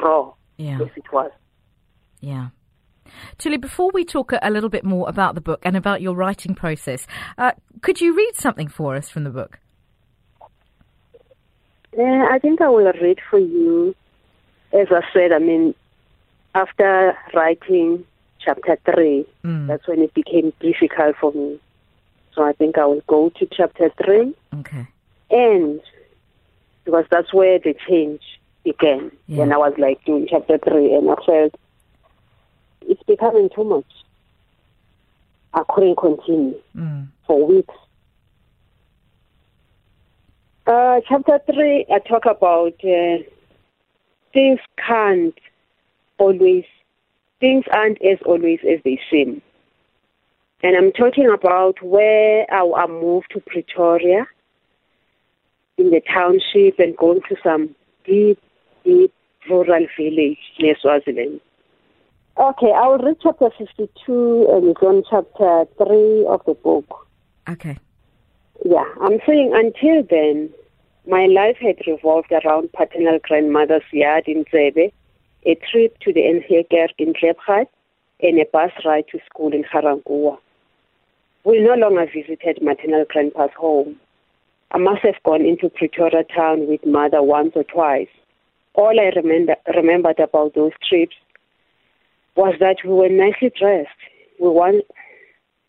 raw 0.00 0.34
Yeah. 0.56 0.80
as 0.80 0.90
it 0.94 1.12
was. 1.12 1.32
Yeah. 2.24 2.48
Thuli, 3.38 3.60
before 3.60 3.90
we 3.92 4.04
talk 4.04 4.32
a, 4.40 4.50
little 4.50 4.70
bit 4.70 4.82
more 4.84 5.08
about 5.08 5.34
the 5.34 5.40
book 5.42 5.60
and 5.62 5.76
about 5.76 6.00
your 6.00 6.14
writing 6.14 6.54
process, 6.54 7.06
uh, 7.36 7.52
could 7.82 8.00
you 8.00 8.16
read 8.16 8.34
something 8.34 8.66
for 8.66 8.96
us 8.96 9.10
from 9.10 9.24
the 9.24 9.30
book? 9.30 9.58
Yeah, 11.96 12.26
I 12.30 12.38
think 12.38 12.60
I 12.60 12.68
will 12.68 12.90
read 13.00 13.18
for 13.30 13.38
you. 13.38 13.94
As 14.72 14.88
I 14.90 15.02
said, 15.12 15.32
I 15.32 15.38
mean, 15.38 15.74
after 16.54 17.16
writing 17.34 18.04
chapter 18.40 18.78
three, 18.90 19.26
Mm. 19.44 19.66
that's 19.68 19.86
when 19.86 20.00
it 20.00 20.12
became 20.14 20.52
difficult 20.60 21.16
for 21.20 21.32
me. 21.32 21.60
So 22.34 22.42
I 22.42 22.52
think 22.52 22.78
I 22.78 22.86
will 22.86 23.02
go 23.06 23.28
to 23.38 23.46
chapter 23.46 23.90
three, 24.02 24.34
Okay. 24.60 24.86
and 25.30 25.80
because 26.84 27.04
that's 27.10 27.32
where 27.32 27.58
the 27.58 27.74
change 27.88 28.22
began. 28.64 29.12
Yeah. 29.28 29.38
When 29.40 29.52
I 29.52 29.58
was 29.58 29.74
like 29.78 30.04
doing 30.04 30.26
chapter 30.28 30.58
three, 30.58 30.92
and 30.94 31.08
I 31.10 31.14
felt 31.24 31.54
it's 32.88 33.02
becoming 33.04 33.48
too 33.54 33.64
much. 33.64 33.84
I 35.52 35.62
couldn't 35.68 35.96
continue 35.96 36.60
Mm. 36.76 37.08
for 37.26 37.46
weeks. 37.46 37.74
Uh, 40.66 41.00
chapter 41.08 41.38
3, 41.52 41.86
I 41.92 41.98
talk 42.00 42.24
about 42.26 42.74
uh, 42.84 43.18
things 44.32 44.58
can't 44.78 45.38
always, 46.18 46.64
things 47.40 47.64
aren't 47.72 48.00
as 48.02 48.18
always 48.24 48.60
as 48.68 48.80
they 48.84 48.98
seem. 49.10 49.42
And 50.62 50.74
I'm 50.76 50.90
talking 50.92 51.28
about 51.28 51.82
where 51.82 52.46
I, 52.50 52.64
I 52.76 52.86
moved 52.86 53.26
to 53.32 53.40
Pretoria 53.40 54.26
in 55.76 55.90
the 55.90 56.00
township 56.00 56.78
and 56.78 56.96
going 56.96 57.20
to 57.28 57.36
some 57.42 57.74
deep, 58.06 58.38
deep 58.84 59.12
rural 59.50 59.86
village 59.98 60.38
near 60.58 60.76
Swaziland. 60.80 61.40
Okay, 62.36 62.72
I 62.72 62.88
will 62.88 62.98
read 62.98 63.16
chapter 63.22 63.48
52 63.56 64.48
and 64.50 64.76
on 64.78 65.04
chapter 65.08 65.66
3 65.78 66.26
of 66.26 66.44
the 66.46 66.54
book. 66.54 67.06
Okay. 67.48 67.78
Yeah, 68.64 68.84
I'm 69.00 69.20
saying 69.24 69.52
until 69.54 70.02
then, 70.10 70.50
my 71.06 71.26
life 71.26 71.58
had 71.60 71.76
revolved 71.86 72.32
around 72.32 72.72
paternal 72.72 73.20
grandmother's 73.22 73.84
yard 73.92 74.24
in 74.26 74.44
Zebe, 74.50 74.92
a 75.46 75.54
trip 75.70 75.96
to 76.00 76.12
the 76.12 76.22
Enhekerk 76.22 76.94
in 76.98 77.12
Klipgat, 77.12 77.66
and 78.20 78.40
a 78.40 78.46
bus 78.52 78.72
ride 78.84 79.04
to 79.12 79.20
school 79.30 79.52
in 79.52 79.62
Ga-Rankuwa. 79.72 80.36
We 81.44 81.60
no 81.60 81.74
longer 81.74 82.06
visited 82.06 82.62
maternal 82.62 83.04
grandpa's 83.08 83.50
home. 83.56 83.94
I 84.72 84.78
must 84.78 85.02
have 85.02 85.22
gone 85.24 85.42
into 85.42 85.68
Pretoria 85.68 86.24
town 86.34 86.66
with 86.66 86.84
mother 86.84 87.22
once 87.22 87.52
or 87.54 87.62
twice. 87.62 88.08
All 88.74 88.98
I 88.98 89.12
remember, 89.14 89.54
remembered 89.72 90.18
about 90.18 90.54
those 90.54 90.72
trips 90.88 91.14
was 92.36 92.54
that 92.60 92.76
we 92.84 92.90
were 92.90 93.08
nicely 93.08 93.52
dressed. 93.56 93.88
We 94.40 94.48
once, 94.48 94.82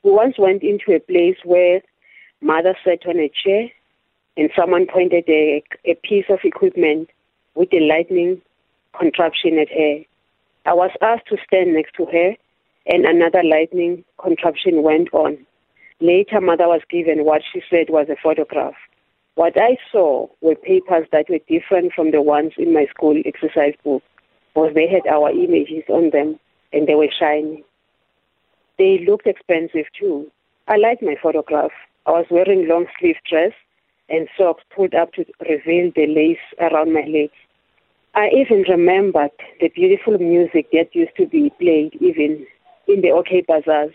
we 0.04 0.12
once 0.12 0.38
went 0.38 0.64
into 0.64 0.94
a 0.94 1.00
place 1.00 1.38
where 1.44 1.82
mother 2.42 2.76
sat 2.84 3.06
on 3.08 3.20
a 3.20 3.30
chair 3.30 3.70
and 4.38 4.50
someone 4.56 4.88
pointed 4.88 5.26
a, 5.28 5.64
a 5.86 5.96
piece 5.96 6.26
of 6.30 6.40
equipment 6.44 7.10
with 7.56 7.70
a 7.74 7.80
lightning 7.80 8.42
contraption 8.98 9.60
at 9.60 9.70
her. 9.70 10.00
I 10.66 10.74
was 10.74 10.92
asked 11.02 11.28
to 11.28 11.38
stand 11.46 11.74
next 11.74 11.94
to 11.96 12.06
her, 12.06 12.36
and 12.88 13.06
another 13.06 13.44
lightning 13.44 14.04
contraption 14.22 14.84
went 14.84 15.14
on. 15.14 15.38
Later, 16.02 16.42
mother 16.42 16.68
was 16.68 16.82
given 16.90 17.24
what 17.24 17.42
she 17.52 17.62
said 17.70 17.90
was 17.90 18.08
a 18.10 18.16
photograph. 18.22 18.74
What 19.36 19.54
I 19.58 19.78
saw 19.92 20.28
were 20.42 20.56
papers 20.56 21.08
that 21.12 21.30
were 21.30 21.40
different 21.48 21.94
from 21.94 22.12
the 22.12 22.22
ones 22.22 22.54
in 22.58 22.74
my 22.74 22.86
school 22.88 23.22
exercise 23.26 23.76
book, 23.84 24.04
because 24.54 24.74
they 24.74 24.88
had 24.88 25.06
our 25.08 25.30
images 25.30 25.84
on 25.90 26.10
them 26.10 26.40
and 26.74 26.88
they 26.88 26.96
were 26.96 27.10
shiny. 27.18 27.64
They 28.78 29.06
looked 29.08 29.28
expensive 29.28 29.86
too. 29.98 30.32
I 30.68 30.78
liked 30.78 31.02
my 31.02 31.16
photograph. 31.22 31.72
I 32.06 32.12
was 32.12 32.26
wearing 32.30 32.68
long 32.68 32.88
sleeve 33.00 33.18
dress 33.30 33.54
and 34.10 34.28
socks 34.38 34.64
pulled 34.76 34.94
up 34.94 35.14
to 35.14 35.26
reveal 35.50 35.92
the 35.96 36.08
lace 36.08 36.38
around 36.60 36.94
my 36.94 37.02
legs. 37.02 37.34
I 38.14 38.30
even 38.30 38.64
remembered 38.70 39.32
the 39.60 39.70
beautiful 39.70 40.18
music 40.18 40.68
that 40.72 40.94
used 40.96 41.16
to 41.18 41.26
be 41.26 41.52
played 41.60 41.96
even 42.00 42.46
in 42.88 43.02
the 43.02 43.12
OK 43.12 43.42
bazaars, 43.48 43.94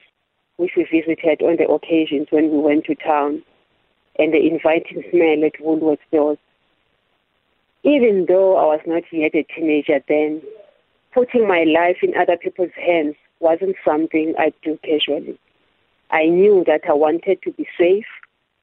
which 0.57 0.73
we 0.77 0.85
visited 0.85 1.43
on 1.43 1.57
the 1.57 1.69
occasions 1.69 2.27
when 2.31 2.51
we 2.51 2.59
went 2.59 2.85
to 2.87 2.95
town, 2.95 3.43
and 4.19 4.35
the 4.35 4.47
inviting 4.47 5.03
smell 5.11 5.45
at 5.45 5.61
Woolworth 5.61 6.01
stores. 6.09 6.39
Even 7.83 8.27
though 8.29 8.57
I 8.57 8.65
was 8.67 8.81
not 8.87 9.05
yet 9.11 9.35
a 9.35 9.43
teenager 9.45 10.01
then, 10.07 10.43
putting 11.13 11.47
my 11.47 11.65
life 11.65 11.99
in 12.03 12.15
other 12.17 12.37
people's 12.37 12.73
hands 12.77 13.17
wasn't 13.41 13.77
something 13.85 14.35
I 14.39 14.53
do 14.63 14.79
casually. 14.85 15.39
I 16.11 16.27
knew 16.27 16.65
that 16.67 16.83
I 16.89 16.93
wanted 16.93 17.43
to 17.43 17.53
be 17.53 17.67
safe 17.79 18.07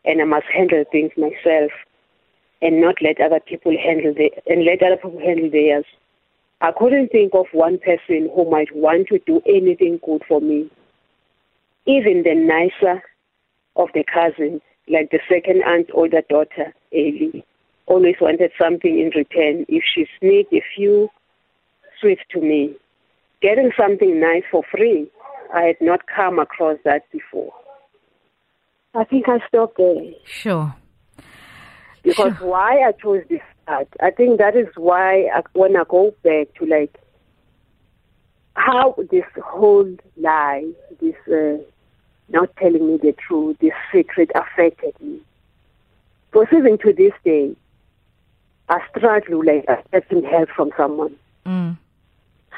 and 0.06 0.22
I 0.22 0.26
must 0.26 0.46
handle 0.54 0.84
things 0.92 1.12
myself 1.18 1.72
and 2.62 2.82
not 2.82 2.96
let 3.02 3.22
other 3.22 3.40
people 3.40 3.76
handle 3.78 4.14
the 4.14 4.32
and 4.48 4.66
let 4.66 4.82
other 4.82 4.98
people 4.98 5.20
handle 5.20 5.50
theirs. 5.50 5.86
I 6.60 6.72
couldn't 6.72 7.12
think 7.12 7.34
of 7.36 7.46
one 7.52 7.78
person 7.78 8.30
who 8.34 8.50
might 8.50 8.76
want 8.76 9.08
to 9.10 9.20
do 9.20 9.42
anything 9.46 10.00
good 10.04 10.24
for 10.28 10.42
me. 10.42 10.70
Even 11.86 12.24
the 12.24 12.34
nicer 12.34 13.04
of 13.76 13.90
the 13.94 14.04
cousins, 14.04 14.62
like 14.90 15.12
the 15.12 15.20
second 15.30 15.64
aunt 15.64 15.90
older 15.94 16.22
daughter, 16.30 16.74
Ellie, 16.92 17.46
always 17.86 18.16
wanted 18.20 18.52
something 18.60 19.00
in 19.00 19.12
return 19.16 19.66
if 19.70 19.84
she 19.94 20.08
sneaked 20.20 20.52
a 20.52 20.64
few 20.76 21.10
sweets 22.00 22.22
to 22.32 22.42
me. 22.42 22.76
Getting 23.42 23.72
something 23.78 24.20
nice 24.20 24.44
for 24.50 24.64
free, 24.72 25.08
I 25.54 25.62
had 25.62 25.82
not 25.82 26.02
come 26.08 26.40
across 26.40 26.78
that 26.84 27.10
before. 27.12 27.54
I 28.94 29.04
think 29.04 29.30
I 29.30 29.40
stopped 29.48 29.78
there. 29.78 30.12
Sure. 30.26 30.74
Because 32.04 32.36
Sure. 32.38 32.48
why 32.48 32.82
I 32.82 32.94
chose 32.94 33.24
this 33.30 33.42
art, 33.68 33.88
I 34.02 34.12
think 34.12 34.40
that 34.40 34.56
is 34.56 34.68
why 34.76 35.28
I, 35.34 35.44
when 35.54 35.76
I 35.76 35.84
go 35.88 36.14
back 36.24 36.54
to 36.56 36.66
like 36.66 36.98
how 38.56 38.96
this 39.12 39.26
whole 39.44 39.96
lie, 40.16 40.66
this 41.00 41.16
uh, 41.32 41.62
not 42.30 42.56
telling 42.58 42.88
me 42.88 42.98
the 42.98 43.14
truth, 43.14 43.58
this 43.60 43.74
secret 43.94 44.32
affected 44.36 44.94
me. 45.00 45.20
Because 46.32 46.48
even 46.52 46.78
to 46.80 46.94
this 46.94 47.14
day, 47.24 47.56
I 48.70 48.80
struggle 48.90 49.46
like 49.46 49.66
accepting 49.68 50.24
help 50.24 50.50
from 50.50 50.72
someone. 50.76 51.16
Mm. 51.46 51.78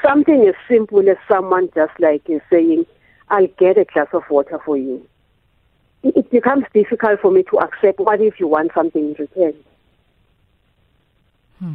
Something 0.02 0.46
as 0.48 0.54
simple 0.68 1.08
as 1.08 1.16
someone 1.28 1.68
just 1.74 1.92
like 1.98 2.28
is 2.28 2.40
saying, 2.50 2.86
I'll 3.28 3.46
get 3.58 3.78
a 3.78 3.84
glass 3.84 4.08
of 4.12 4.22
water 4.30 4.58
for 4.64 4.76
you. 4.76 5.06
It 6.02 6.16
it 6.16 6.30
becomes 6.30 6.64
difficult 6.72 7.20
for 7.20 7.30
me 7.30 7.42
to 7.44 7.58
accept 7.58 8.00
what 8.00 8.20
if 8.20 8.40
you 8.40 8.48
want 8.48 8.72
something 8.74 9.10
in 9.10 9.14
return. 9.18 9.54
Hmm. 11.58 11.74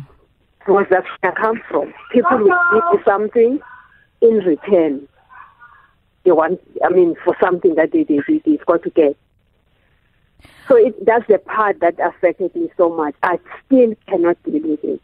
Because 0.60 0.88
that's 0.90 1.08
where 1.22 1.32
I 1.32 1.40
come 1.40 1.62
from. 1.70 1.94
People 2.12 2.38
will 2.40 2.58
give 2.74 2.84
you 2.94 3.00
something 3.06 3.60
in 4.22 4.38
return. 4.38 5.08
They 6.24 6.32
want, 6.32 6.60
I 6.84 6.90
mean, 6.90 7.16
for 7.24 7.38
something 7.40 7.76
that 7.76 7.92
they, 7.92 8.04
they, 8.04 8.20
they, 8.28 8.42
they've 8.44 8.66
got 8.66 8.82
to 8.82 8.90
get. 8.90 9.16
So 10.68 10.76
it, 10.76 11.06
that's 11.06 11.28
the 11.28 11.38
part 11.38 11.80
that 11.82 12.00
affected 12.00 12.56
me 12.56 12.72
so 12.78 12.90
much. 12.90 13.14
I 13.22 13.38
still 13.66 13.94
cannot 14.08 14.42
deal 14.44 14.62
with 14.64 14.84
it. 14.84 15.02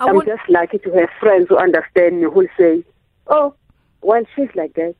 I 0.00 0.06
I'm 0.06 0.14
want, 0.16 0.26
just 0.28 0.48
lucky 0.48 0.78
to 0.78 0.90
have 0.92 1.10
friends 1.20 1.46
who 1.48 1.58
understand 1.58 2.20
me 2.20 2.26
who'll 2.32 2.46
say, 2.58 2.82
oh, 3.26 3.54
well, 4.02 4.22
she's 4.34 4.48
like 4.54 4.74
that. 4.74 4.94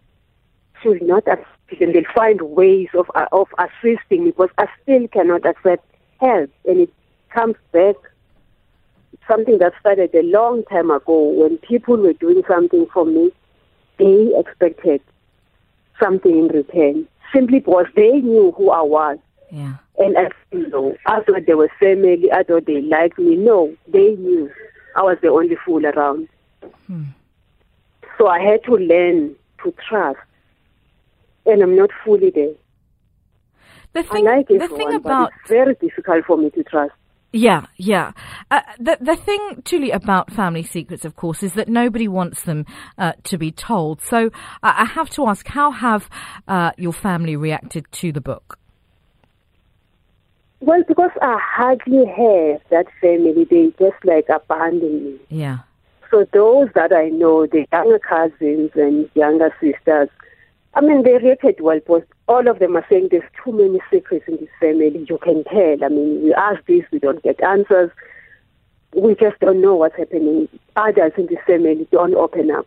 She'll 0.83 0.99
not 1.03 1.27
assist 1.27 1.81
and 1.81 1.95
they'll 1.95 2.03
find 2.15 2.41
ways 2.43 2.89
of, 2.95 3.11
uh, 3.15 3.27
of 3.33 3.49
assisting 3.59 4.25
me 4.25 4.31
because 4.31 4.51
I 4.59 4.67
still 4.83 5.09
cannot 5.09 5.47
accept 5.47 5.85
help. 6.21 6.51
And 6.67 6.81
it 6.81 6.93
comes 7.31 7.55
back, 7.73 7.95
it's 9.13 9.23
something 9.29 9.59
that 9.59 9.73
started 9.81 10.15
a 10.15 10.23
long 10.23 10.65
time 10.65 10.91
ago 10.91 11.31
when 11.31 11.59
people 11.59 11.97
were 11.97 12.13
doing 12.13 12.43
something 12.47 12.87
for 12.93 13.05
me, 13.05 13.31
they 13.99 14.33
expected 14.37 15.01
something 16.03 16.39
in 16.39 16.49
return 16.49 17.07
simply 17.33 17.61
because 17.61 17.87
they 17.95 18.21
knew 18.21 18.53
who 18.57 18.71
I 18.71 18.83
was. 18.83 19.19
yeah. 19.51 19.77
And 19.99 20.17
I 20.17 20.31
you 20.51 20.69
know, 20.69 20.97
I 21.07 21.21
thought 21.23 21.47
they 21.47 21.55
were 21.55 21.71
family, 21.79 22.33
I 22.33 22.43
thought 22.43 22.67
they 22.67 22.81
liked 22.81 23.19
me. 23.19 23.37
No, 23.37 23.75
they 23.87 24.15
knew 24.17 24.51
I 24.97 25.03
was 25.03 25.19
the 25.23 25.29
only 25.29 25.57
fool 25.65 25.85
around. 25.85 26.29
So 28.19 28.27
I 28.27 28.41
had 28.41 28.63
to 28.65 28.73
learn 28.73 29.35
to 29.63 29.75
trust. 29.89 30.19
And 31.47 31.63
I'm 31.63 31.77
not 31.77 31.91
fully 32.05 32.31
there. 32.31 32.53
The 33.93 34.03
thing, 34.05 34.29
I 34.29 34.37
like 34.37 34.49
the 34.49 34.69
thing 34.69 34.95
about 34.95 35.33
it's 35.41 35.49
very 35.49 35.75
difficult 35.75 36.25
for 36.27 36.37
me 36.37 36.51
to 36.51 36.63
trust. 36.63 36.93
Yeah, 37.33 37.67
yeah. 37.77 38.13
Uh, 38.51 38.61
the 38.79 38.99
the 39.01 39.17
thing, 39.17 39.63
truly, 39.65 39.91
about 39.91 40.33
family 40.33 40.63
secrets, 40.63 41.05
of 41.05 41.17
course, 41.17 41.43
is 41.43 41.55
that 41.55 41.69
nobody 41.69 42.07
wants 42.07 42.43
them 42.43 42.67
uh, 42.99 43.13
to 43.25 43.39
be 43.39 43.51
told. 43.51 44.01
So 44.03 44.27
uh, 44.27 44.29
I 44.63 44.85
have 44.85 45.11
to 45.11 45.27
ask, 45.27 45.47
how 45.47 45.71
have 45.71 46.09
uh, 46.47 46.73
your 46.77 46.93
family 46.93 47.37
reacted 47.37 47.91
to 47.93 48.13
the 48.13 48.21
book? 48.21 48.60
Well, 50.61 50.83
because 50.87 51.11
I 51.23 51.39
hardly 51.41 52.05
have 52.05 52.61
that 52.71 52.87
family, 53.01 53.45
they 53.45 53.73
just 53.79 54.05
like 54.05 54.29
abandon 54.29 55.05
me. 55.05 55.19
Yeah, 55.31 55.59
So 56.11 56.27
those 56.33 56.69
that 56.75 56.93
I 56.93 57.09
know, 57.09 57.47
the 57.47 57.67
younger 57.73 57.99
cousins 57.99 58.71
and 58.75 59.09
younger 59.15 59.55
sisters, 59.61 60.11
I 60.75 60.83
mean, 60.83 61.03
they 61.03 61.15
reacted 61.15 61.61
well, 61.61 61.81
but 61.87 62.07
all 62.29 62.47
of 62.47 62.59
them 62.59 62.77
are 62.77 62.87
saying 62.89 63.09
there's 63.11 63.29
too 63.43 63.53
many 63.53 63.81
secrets 63.91 64.27
in 64.29 64.37
this 64.37 64.51
family. 64.61 65.05
You 65.09 65.19
can 65.19 65.45
tell. 65.45 65.83
I 65.83 65.89
mean, 65.89 66.23
we 66.23 66.35
ask 66.35 66.65
this, 66.67 66.85
we 66.93 66.99
don't 66.99 67.23
get 67.23 67.43
answers. 67.43 67.91
We 68.95 69.15
just 69.15 69.41
don't 69.41 69.61
know 69.61 69.75
what's 69.75 69.97
happening. 69.97 70.49
Others 70.77 71.13
in 71.17 71.27
this 71.27 71.39
family 71.47 71.89
don't 71.91 72.15
open 72.15 72.51
up. 72.51 72.67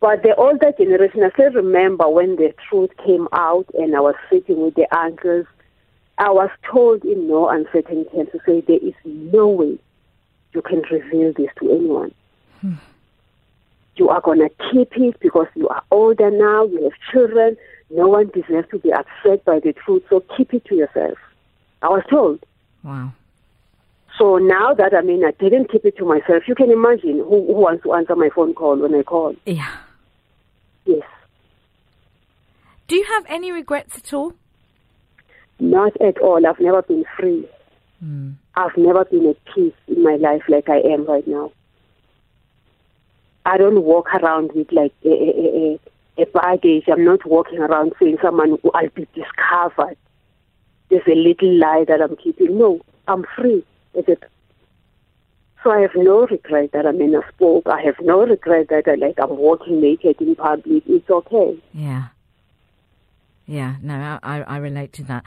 But 0.00 0.24
the 0.24 0.34
older 0.34 0.72
generation, 0.72 1.22
I 1.22 1.30
still 1.30 1.52
remember 1.52 2.08
when 2.08 2.34
the 2.34 2.52
truth 2.68 2.90
came 3.04 3.28
out 3.32 3.66
and 3.74 3.94
I 3.94 4.00
was 4.00 4.16
sitting 4.28 4.60
with 4.60 4.74
the 4.74 4.92
uncles, 4.96 5.46
I 6.18 6.30
was 6.30 6.50
told 6.70 7.04
in 7.04 7.28
no 7.28 7.48
uncertain 7.48 8.04
terms 8.10 8.28
to 8.32 8.40
say 8.46 8.60
there 8.60 8.76
is 8.76 8.94
no 9.04 9.48
way 9.48 9.78
you 10.52 10.62
can 10.62 10.82
reveal 10.90 11.32
this 11.32 11.48
to 11.60 11.70
anyone. 11.70 12.14
Hmm. 12.60 12.74
You 13.96 14.08
are 14.08 14.20
going 14.20 14.38
to 14.38 14.50
keep 14.70 14.92
it 14.96 15.18
because 15.20 15.46
you 15.54 15.68
are 15.68 15.82
older 15.90 16.30
now, 16.30 16.64
you 16.64 16.84
have 16.84 16.92
children. 17.12 17.56
No 17.90 18.08
one 18.08 18.28
deserves 18.28 18.68
to 18.70 18.78
be 18.78 18.92
upset 18.92 19.44
by 19.44 19.60
the 19.60 19.72
truth, 19.72 20.02
so 20.08 20.22
keep 20.36 20.54
it 20.54 20.64
to 20.66 20.74
yourself. 20.74 21.18
I 21.82 21.88
was 21.88 22.02
told. 22.08 22.44
wow. 22.82 23.12
So 24.18 24.36
now 24.36 24.74
that 24.74 24.92
I 24.94 25.00
mean, 25.00 25.24
I 25.24 25.30
didn't 25.32 25.70
keep 25.70 25.84
it 25.86 25.96
to 25.96 26.04
myself. 26.04 26.46
You 26.46 26.54
can 26.54 26.70
imagine 26.70 27.16
who, 27.18 27.46
who 27.46 27.54
wants 27.54 27.82
to 27.84 27.94
answer 27.94 28.14
my 28.14 28.28
phone 28.34 28.52
call 28.54 28.76
when 28.76 28.94
I 28.94 29.02
call. 29.02 29.34
Yeah. 29.46 29.70
Yes, 30.84 31.06
Do 32.88 32.96
you 32.96 33.04
have 33.04 33.24
any 33.28 33.52
regrets 33.52 33.96
at 33.96 34.12
all? 34.12 34.34
Not 35.60 36.00
at 36.00 36.18
all. 36.18 36.46
I've 36.46 36.60
never 36.60 36.82
been 36.82 37.04
free. 37.16 37.48
Hmm. 38.00 38.32
I've 38.54 38.76
never 38.76 39.04
been 39.04 39.26
at 39.26 39.44
peace 39.54 39.74
in 39.86 40.02
my 40.02 40.16
life 40.16 40.42
like 40.48 40.68
I 40.68 40.78
am 40.78 41.04
right 41.06 41.26
now. 41.26 41.52
I 43.44 43.56
don't 43.58 43.82
walk 43.82 44.12
around 44.14 44.52
with 44.54 44.70
like 44.72 44.92
a, 45.04 45.08
a, 45.08 45.78
a, 46.18 46.22
a 46.22 46.26
baggage. 46.26 46.84
I'm 46.88 47.04
not 47.04 47.24
walking 47.26 47.58
around 47.58 47.92
saying 48.00 48.18
someone 48.22 48.58
oh, 48.64 48.70
I'll 48.74 48.88
be 48.90 49.06
discovered. 49.14 49.96
There's 50.90 51.06
a 51.06 51.14
little 51.14 51.58
lie 51.58 51.84
that 51.88 52.02
I'm 52.02 52.16
keeping. 52.16 52.58
No, 52.58 52.80
I'm 53.08 53.24
free. 53.36 53.64
Is 53.94 54.04
it? 54.06 54.22
So 55.62 55.70
I 55.70 55.80
have 55.80 55.94
no 55.94 56.26
regret 56.26 56.72
that 56.72 56.86
I'm 56.86 57.00
in 57.00 57.14
a 57.14 57.22
spoke. 57.32 57.66
I 57.66 57.80
have 57.82 57.96
no 58.00 58.26
regret 58.26 58.68
that 58.68 58.88
I, 58.88 58.94
like 58.94 59.18
I'm 59.18 59.36
walking 59.36 59.80
naked 59.80 60.20
in 60.20 60.34
public. 60.34 60.82
It's 60.86 61.08
okay. 61.08 61.56
Yeah. 61.72 62.08
Yeah, 63.46 63.76
no, 63.82 64.18
I, 64.22 64.42
I 64.42 64.56
relate 64.58 64.92
to 64.94 65.04
that. 65.04 65.24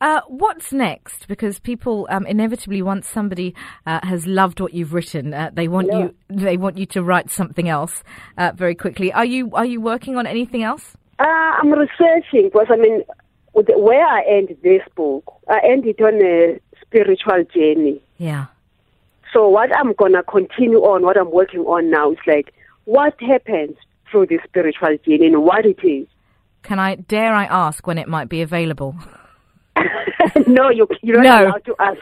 Uh, 0.00 0.20
what's 0.28 0.72
next? 0.72 1.26
Because 1.26 1.58
people 1.58 2.06
um, 2.10 2.24
inevitably, 2.26 2.80
once 2.80 3.08
somebody 3.08 3.54
uh, 3.86 4.00
has 4.04 4.26
loved 4.26 4.60
what 4.60 4.72
you've 4.72 4.94
written, 4.94 5.34
uh, 5.34 5.50
they 5.52 5.66
want 5.68 5.88
Yeah. 5.90 5.98
you 5.98 6.14
they 6.28 6.56
want 6.56 6.78
you 6.78 6.86
to 6.86 7.02
write 7.02 7.30
something 7.30 7.68
else 7.68 8.04
uh, 8.38 8.52
very 8.54 8.74
quickly. 8.74 9.12
Are 9.12 9.24
you 9.24 9.50
are 9.54 9.64
you 9.66 9.80
working 9.80 10.16
on 10.16 10.26
anything 10.26 10.62
else? 10.62 10.96
Uh, 11.18 11.24
I'm 11.24 11.70
researching 11.72 12.50
because 12.52 12.68
I 12.70 12.76
mean, 12.76 13.02
where 13.54 14.06
I 14.06 14.22
end 14.28 14.56
this 14.62 14.82
book, 14.94 15.24
I 15.48 15.58
end 15.64 15.86
it 15.86 16.00
on 16.00 16.14
a 16.22 16.60
spiritual 16.82 17.42
journey. 17.52 18.00
Yeah, 18.18 18.46
So 19.32 19.48
what 19.48 19.76
I'm 19.76 19.92
gonna 19.94 20.22
continue 20.22 20.78
on, 20.78 21.02
what 21.02 21.16
I'm 21.18 21.30
working 21.32 21.60
on 21.60 21.90
now 21.90 22.12
is 22.12 22.18
like 22.26 22.54
what 22.84 23.20
happens 23.20 23.76
through 24.10 24.26
this 24.26 24.40
spiritual 24.44 24.96
journey 25.04 25.26
and 25.26 25.42
what 25.42 25.66
it 25.66 25.80
is. 25.82 26.06
Can 26.66 26.80
I 26.80 26.96
dare 26.96 27.32
I 27.32 27.44
ask 27.44 27.86
when 27.86 27.96
it 27.96 28.08
might 28.08 28.28
be 28.28 28.42
available? 28.42 28.96
no, 30.46 30.70
you, 30.70 30.86
you're 31.02 31.20
No. 31.22 31.22
not 31.22 31.44
allowed 31.44 31.64
to 31.64 31.74
ask. 31.78 32.00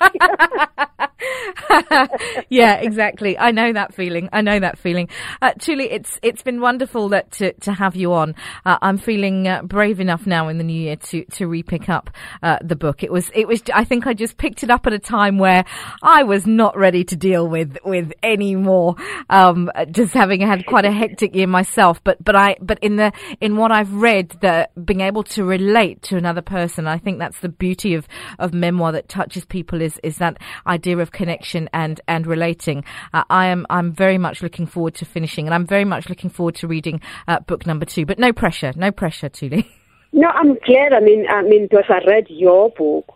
yeah, 2.48 2.74
exactly. 2.76 3.38
I 3.38 3.50
know 3.50 3.72
that 3.72 3.94
feeling. 3.94 4.28
I 4.32 4.40
know 4.42 4.58
that 4.60 4.78
feeling. 4.78 5.08
Uh, 5.42 5.52
Thuli, 5.58 5.88
it's 5.90 6.18
it's 6.22 6.42
been 6.42 6.60
wonderful 6.60 7.08
that 7.10 7.30
to, 7.32 7.52
to 7.60 7.72
have 7.72 7.96
you 7.96 8.12
on. 8.12 8.34
Uh, 8.64 8.78
I'm 8.82 8.98
feeling 8.98 9.48
uh, 9.48 9.62
brave 9.62 10.00
enough 10.00 10.26
now 10.26 10.48
in 10.48 10.58
the 10.58 10.64
new 10.64 10.78
year 10.80 10.96
to 10.96 11.24
to 11.24 11.46
repick 11.46 11.88
up 11.88 12.10
uh, 12.42 12.58
the 12.62 12.76
book. 12.76 13.02
It 13.02 13.10
was 13.12 13.30
it 13.34 13.48
was. 13.48 13.62
I 13.72 13.84
think 13.84 14.06
I 14.06 14.14
just 14.14 14.36
picked 14.36 14.62
it 14.62 14.70
up 14.70 14.86
at 14.86 14.92
a 14.92 14.98
time 14.98 15.38
where 15.38 15.64
I 16.02 16.22
was 16.24 16.46
not 16.46 16.76
ready 16.76 17.04
to 17.04 17.16
deal 17.16 17.48
with 17.48 17.76
with 17.84 18.12
any 18.22 18.54
more. 18.54 18.96
Um, 19.30 19.70
just 19.90 20.12
having 20.14 20.40
had 20.40 20.66
quite 20.66 20.84
a 20.84 20.92
hectic 20.92 21.34
year 21.34 21.46
myself, 21.46 22.02
but 22.04 22.22
but 22.22 22.36
I 22.36 22.56
but 22.60 22.78
in 22.80 22.96
the 22.96 23.12
in 23.40 23.56
what 23.56 23.72
I've 23.72 23.92
read, 23.94 24.30
the 24.40 24.68
being 24.84 25.00
able 25.00 25.22
to 25.24 25.44
relate 25.44 26.02
to 26.02 26.16
another 26.16 26.42
person, 26.42 26.86
I 26.86 26.98
think 26.98 27.18
that's 27.18 27.40
the 27.40 27.48
beauty 27.64 27.94
of 27.94 28.06
of 28.38 28.52
memoir 28.52 28.92
that 28.92 29.08
touches 29.08 29.44
people 29.46 29.80
is 29.80 29.98
is 30.02 30.18
that 30.18 30.36
idea 30.66 30.98
of 30.98 31.12
connection 31.12 31.62
and 31.72 31.98
and 32.06 32.26
relating. 32.26 32.84
Uh, 33.14 33.24
I 33.30 33.46
am 33.46 33.66
I'm 33.70 33.90
very 33.90 34.18
much 34.18 34.42
looking 34.42 34.66
forward 34.66 34.94
to 34.96 35.06
finishing, 35.06 35.46
and 35.46 35.54
I'm 35.54 35.66
very 35.66 35.86
much 35.86 36.10
looking 36.10 36.28
forward 36.28 36.56
to 36.56 36.68
reading 36.68 37.00
uh, 37.26 37.40
book 37.40 37.66
number 37.66 37.86
two. 37.86 38.04
But 38.04 38.18
no 38.18 38.34
pressure, 38.34 38.72
no 38.76 38.90
pressure, 38.92 39.30
Thuli. 39.30 39.64
no, 40.12 40.28
I'm 40.28 40.52
glad. 40.66 40.92
I 40.92 41.00
mean, 41.00 41.24
I 41.26 41.40
mean, 41.42 41.68
because 41.68 41.88
I 41.88 42.00
read 42.06 42.26
your 42.28 42.68
book 42.68 43.06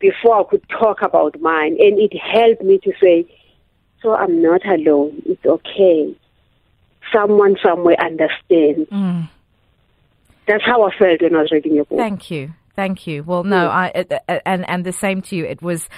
before 0.00 0.40
I 0.40 0.44
could 0.50 0.64
talk 0.68 1.02
about 1.02 1.40
mine, 1.40 1.76
and 1.78 1.94
it 2.00 2.12
helped 2.18 2.62
me 2.62 2.78
to 2.82 2.92
say, 3.00 3.16
so 4.02 4.16
I'm 4.16 4.42
not 4.42 4.66
alone. 4.66 5.22
It's 5.26 5.46
okay. 5.46 6.12
Someone 7.14 7.54
somewhere 7.64 7.96
understands. 8.00 8.90
Mm. 8.90 9.28
That's 10.48 10.64
how 10.64 10.82
I 10.82 10.90
felt 10.98 11.22
when 11.22 11.36
I 11.36 11.42
was 11.42 11.52
reading 11.52 11.76
your 11.76 11.84
book. 11.84 11.98
Thank 11.98 12.32
you. 12.32 12.52
Thank 12.74 13.06
you. 13.06 13.22
Well, 13.22 13.44
no, 13.44 13.68
I 13.68 13.90
uh, 14.28 14.38
and 14.46 14.68
and 14.68 14.84
the 14.84 14.92
same 14.92 15.22
to 15.22 15.36
you. 15.36 15.44
It 15.44 15.62
was. 15.62 15.88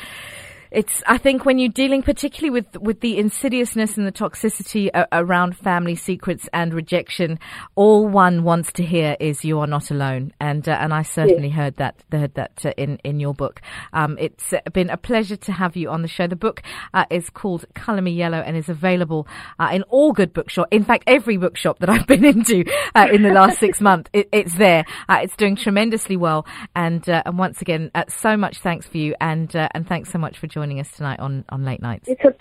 It's. 0.75 1.05
I 1.07 1.19
think 1.19 1.45
when 1.45 1.61
you're 1.61 1.69
dealing, 1.69 2.03
particularly 2.03 2.51
with 2.51 2.77
with 2.79 2.99
the 2.99 3.17
insidiousness 3.17 3.97
and 3.97 4.07
the 4.07 4.13
toxicity 4.13 4.91
a- 4.93 5.07
around 5.13 5.57
family 5.57 5.95
secrets 5.95 6.49
and 6.53 6.75
rejection, 6.75 7.39
all 7.77 8.09
one 8.09 8.43
wants 8.43 8.73
to 8.73 8.85
hear 8.85 9.17
is 9.21 9.45
"you 9.45 9.61
are 9.61 9.69
not 9.69 9.93
alone," 9.93 10.33
and 10.41 10.69
uh, 10.69 10.73
and 10.73 10.93
I 10.93 11.03
certainly 11.03 11.51
heard 11.51 11.77
that 11.77 12.03
heard 12.11 12.35
that 12.35 12.67
uh, 12.67 12.73
in 12.77 12.99
in 13.05 13.21
your 13.21 13.35
book. 13.35 13.61
Um, 13.93 14.19
it's 14.19 14.53
uh, 14.53 14.59
been 14.73 14.91
a 14.91 14.97
pleasure 14.97 15.37
to 15.37 15.53
have 15.53 15.77
you 15.77 15.91
on 15.91 16.03
the 16.03 16.09
show. 16.09 16.27
The 16.27 16.35
book 16.35 16.61
uh, 16.93 17.05
is 17.09 17.31
called 17.31 17.65
"Color 17.75 18.03
Me 18.03 18.11
Yellow" 18.11 18.39
and 18.39 18.57
is 18.57 18.69
available 18.69 19.29
uh, 19.61 19.71
in 19.73 19.85
all 19.85 20.13
good 20.13 20.33
bookshop. 20.33 20.67
In 20.73 20.83
fact, 20.83 21.05
every 21.07 21.37
bookshop 21.37 21.79
that 21.79 21.89
I've 21.89 22.07
been 22.09 22.25
into 22.25 22.65
uh, 22.97 23.07
in 23.13 23.23
the 23.23 23.31
last 23.33 23.61
six 23.61 23.81
months, 23.81 24.11
it, 24.13 24.29
it's 24.33 24.57
there. 24.57 24.85
Uh, 25.09 25.21
it's 25.23 25.37
doing 25.37 25.55
tremendously 25.55 26.17
well, 26.17 26.47
and 26.75 27.09
uh, 27.09 27.23
and 27.25 27.39
once 27.39 27.63
again, 27.63 27.93
uh, 27.95 28.03
so 28.09 28.37
much 28.37 28.59
thanks 28.59 28.89
for 28.89 28.99
you, 28.99 29.15
and 29.21 29.55
uh, 29.55 29.69
and 29.73 29.87
thanks 29.87 30.11
so 30.11 30.19
much 30.19 30.37
for 30.37 30.49
joining 30.65 30.81
us 30.81 30.91
tonight 30.93 31.21
on 31.21 31.45
on 31.51 31.63
late 31.63 31.83
nights. 31.83 32.09
It's 32.09 32.25
a 32.25 32.31
pleasure. 32.31 32.39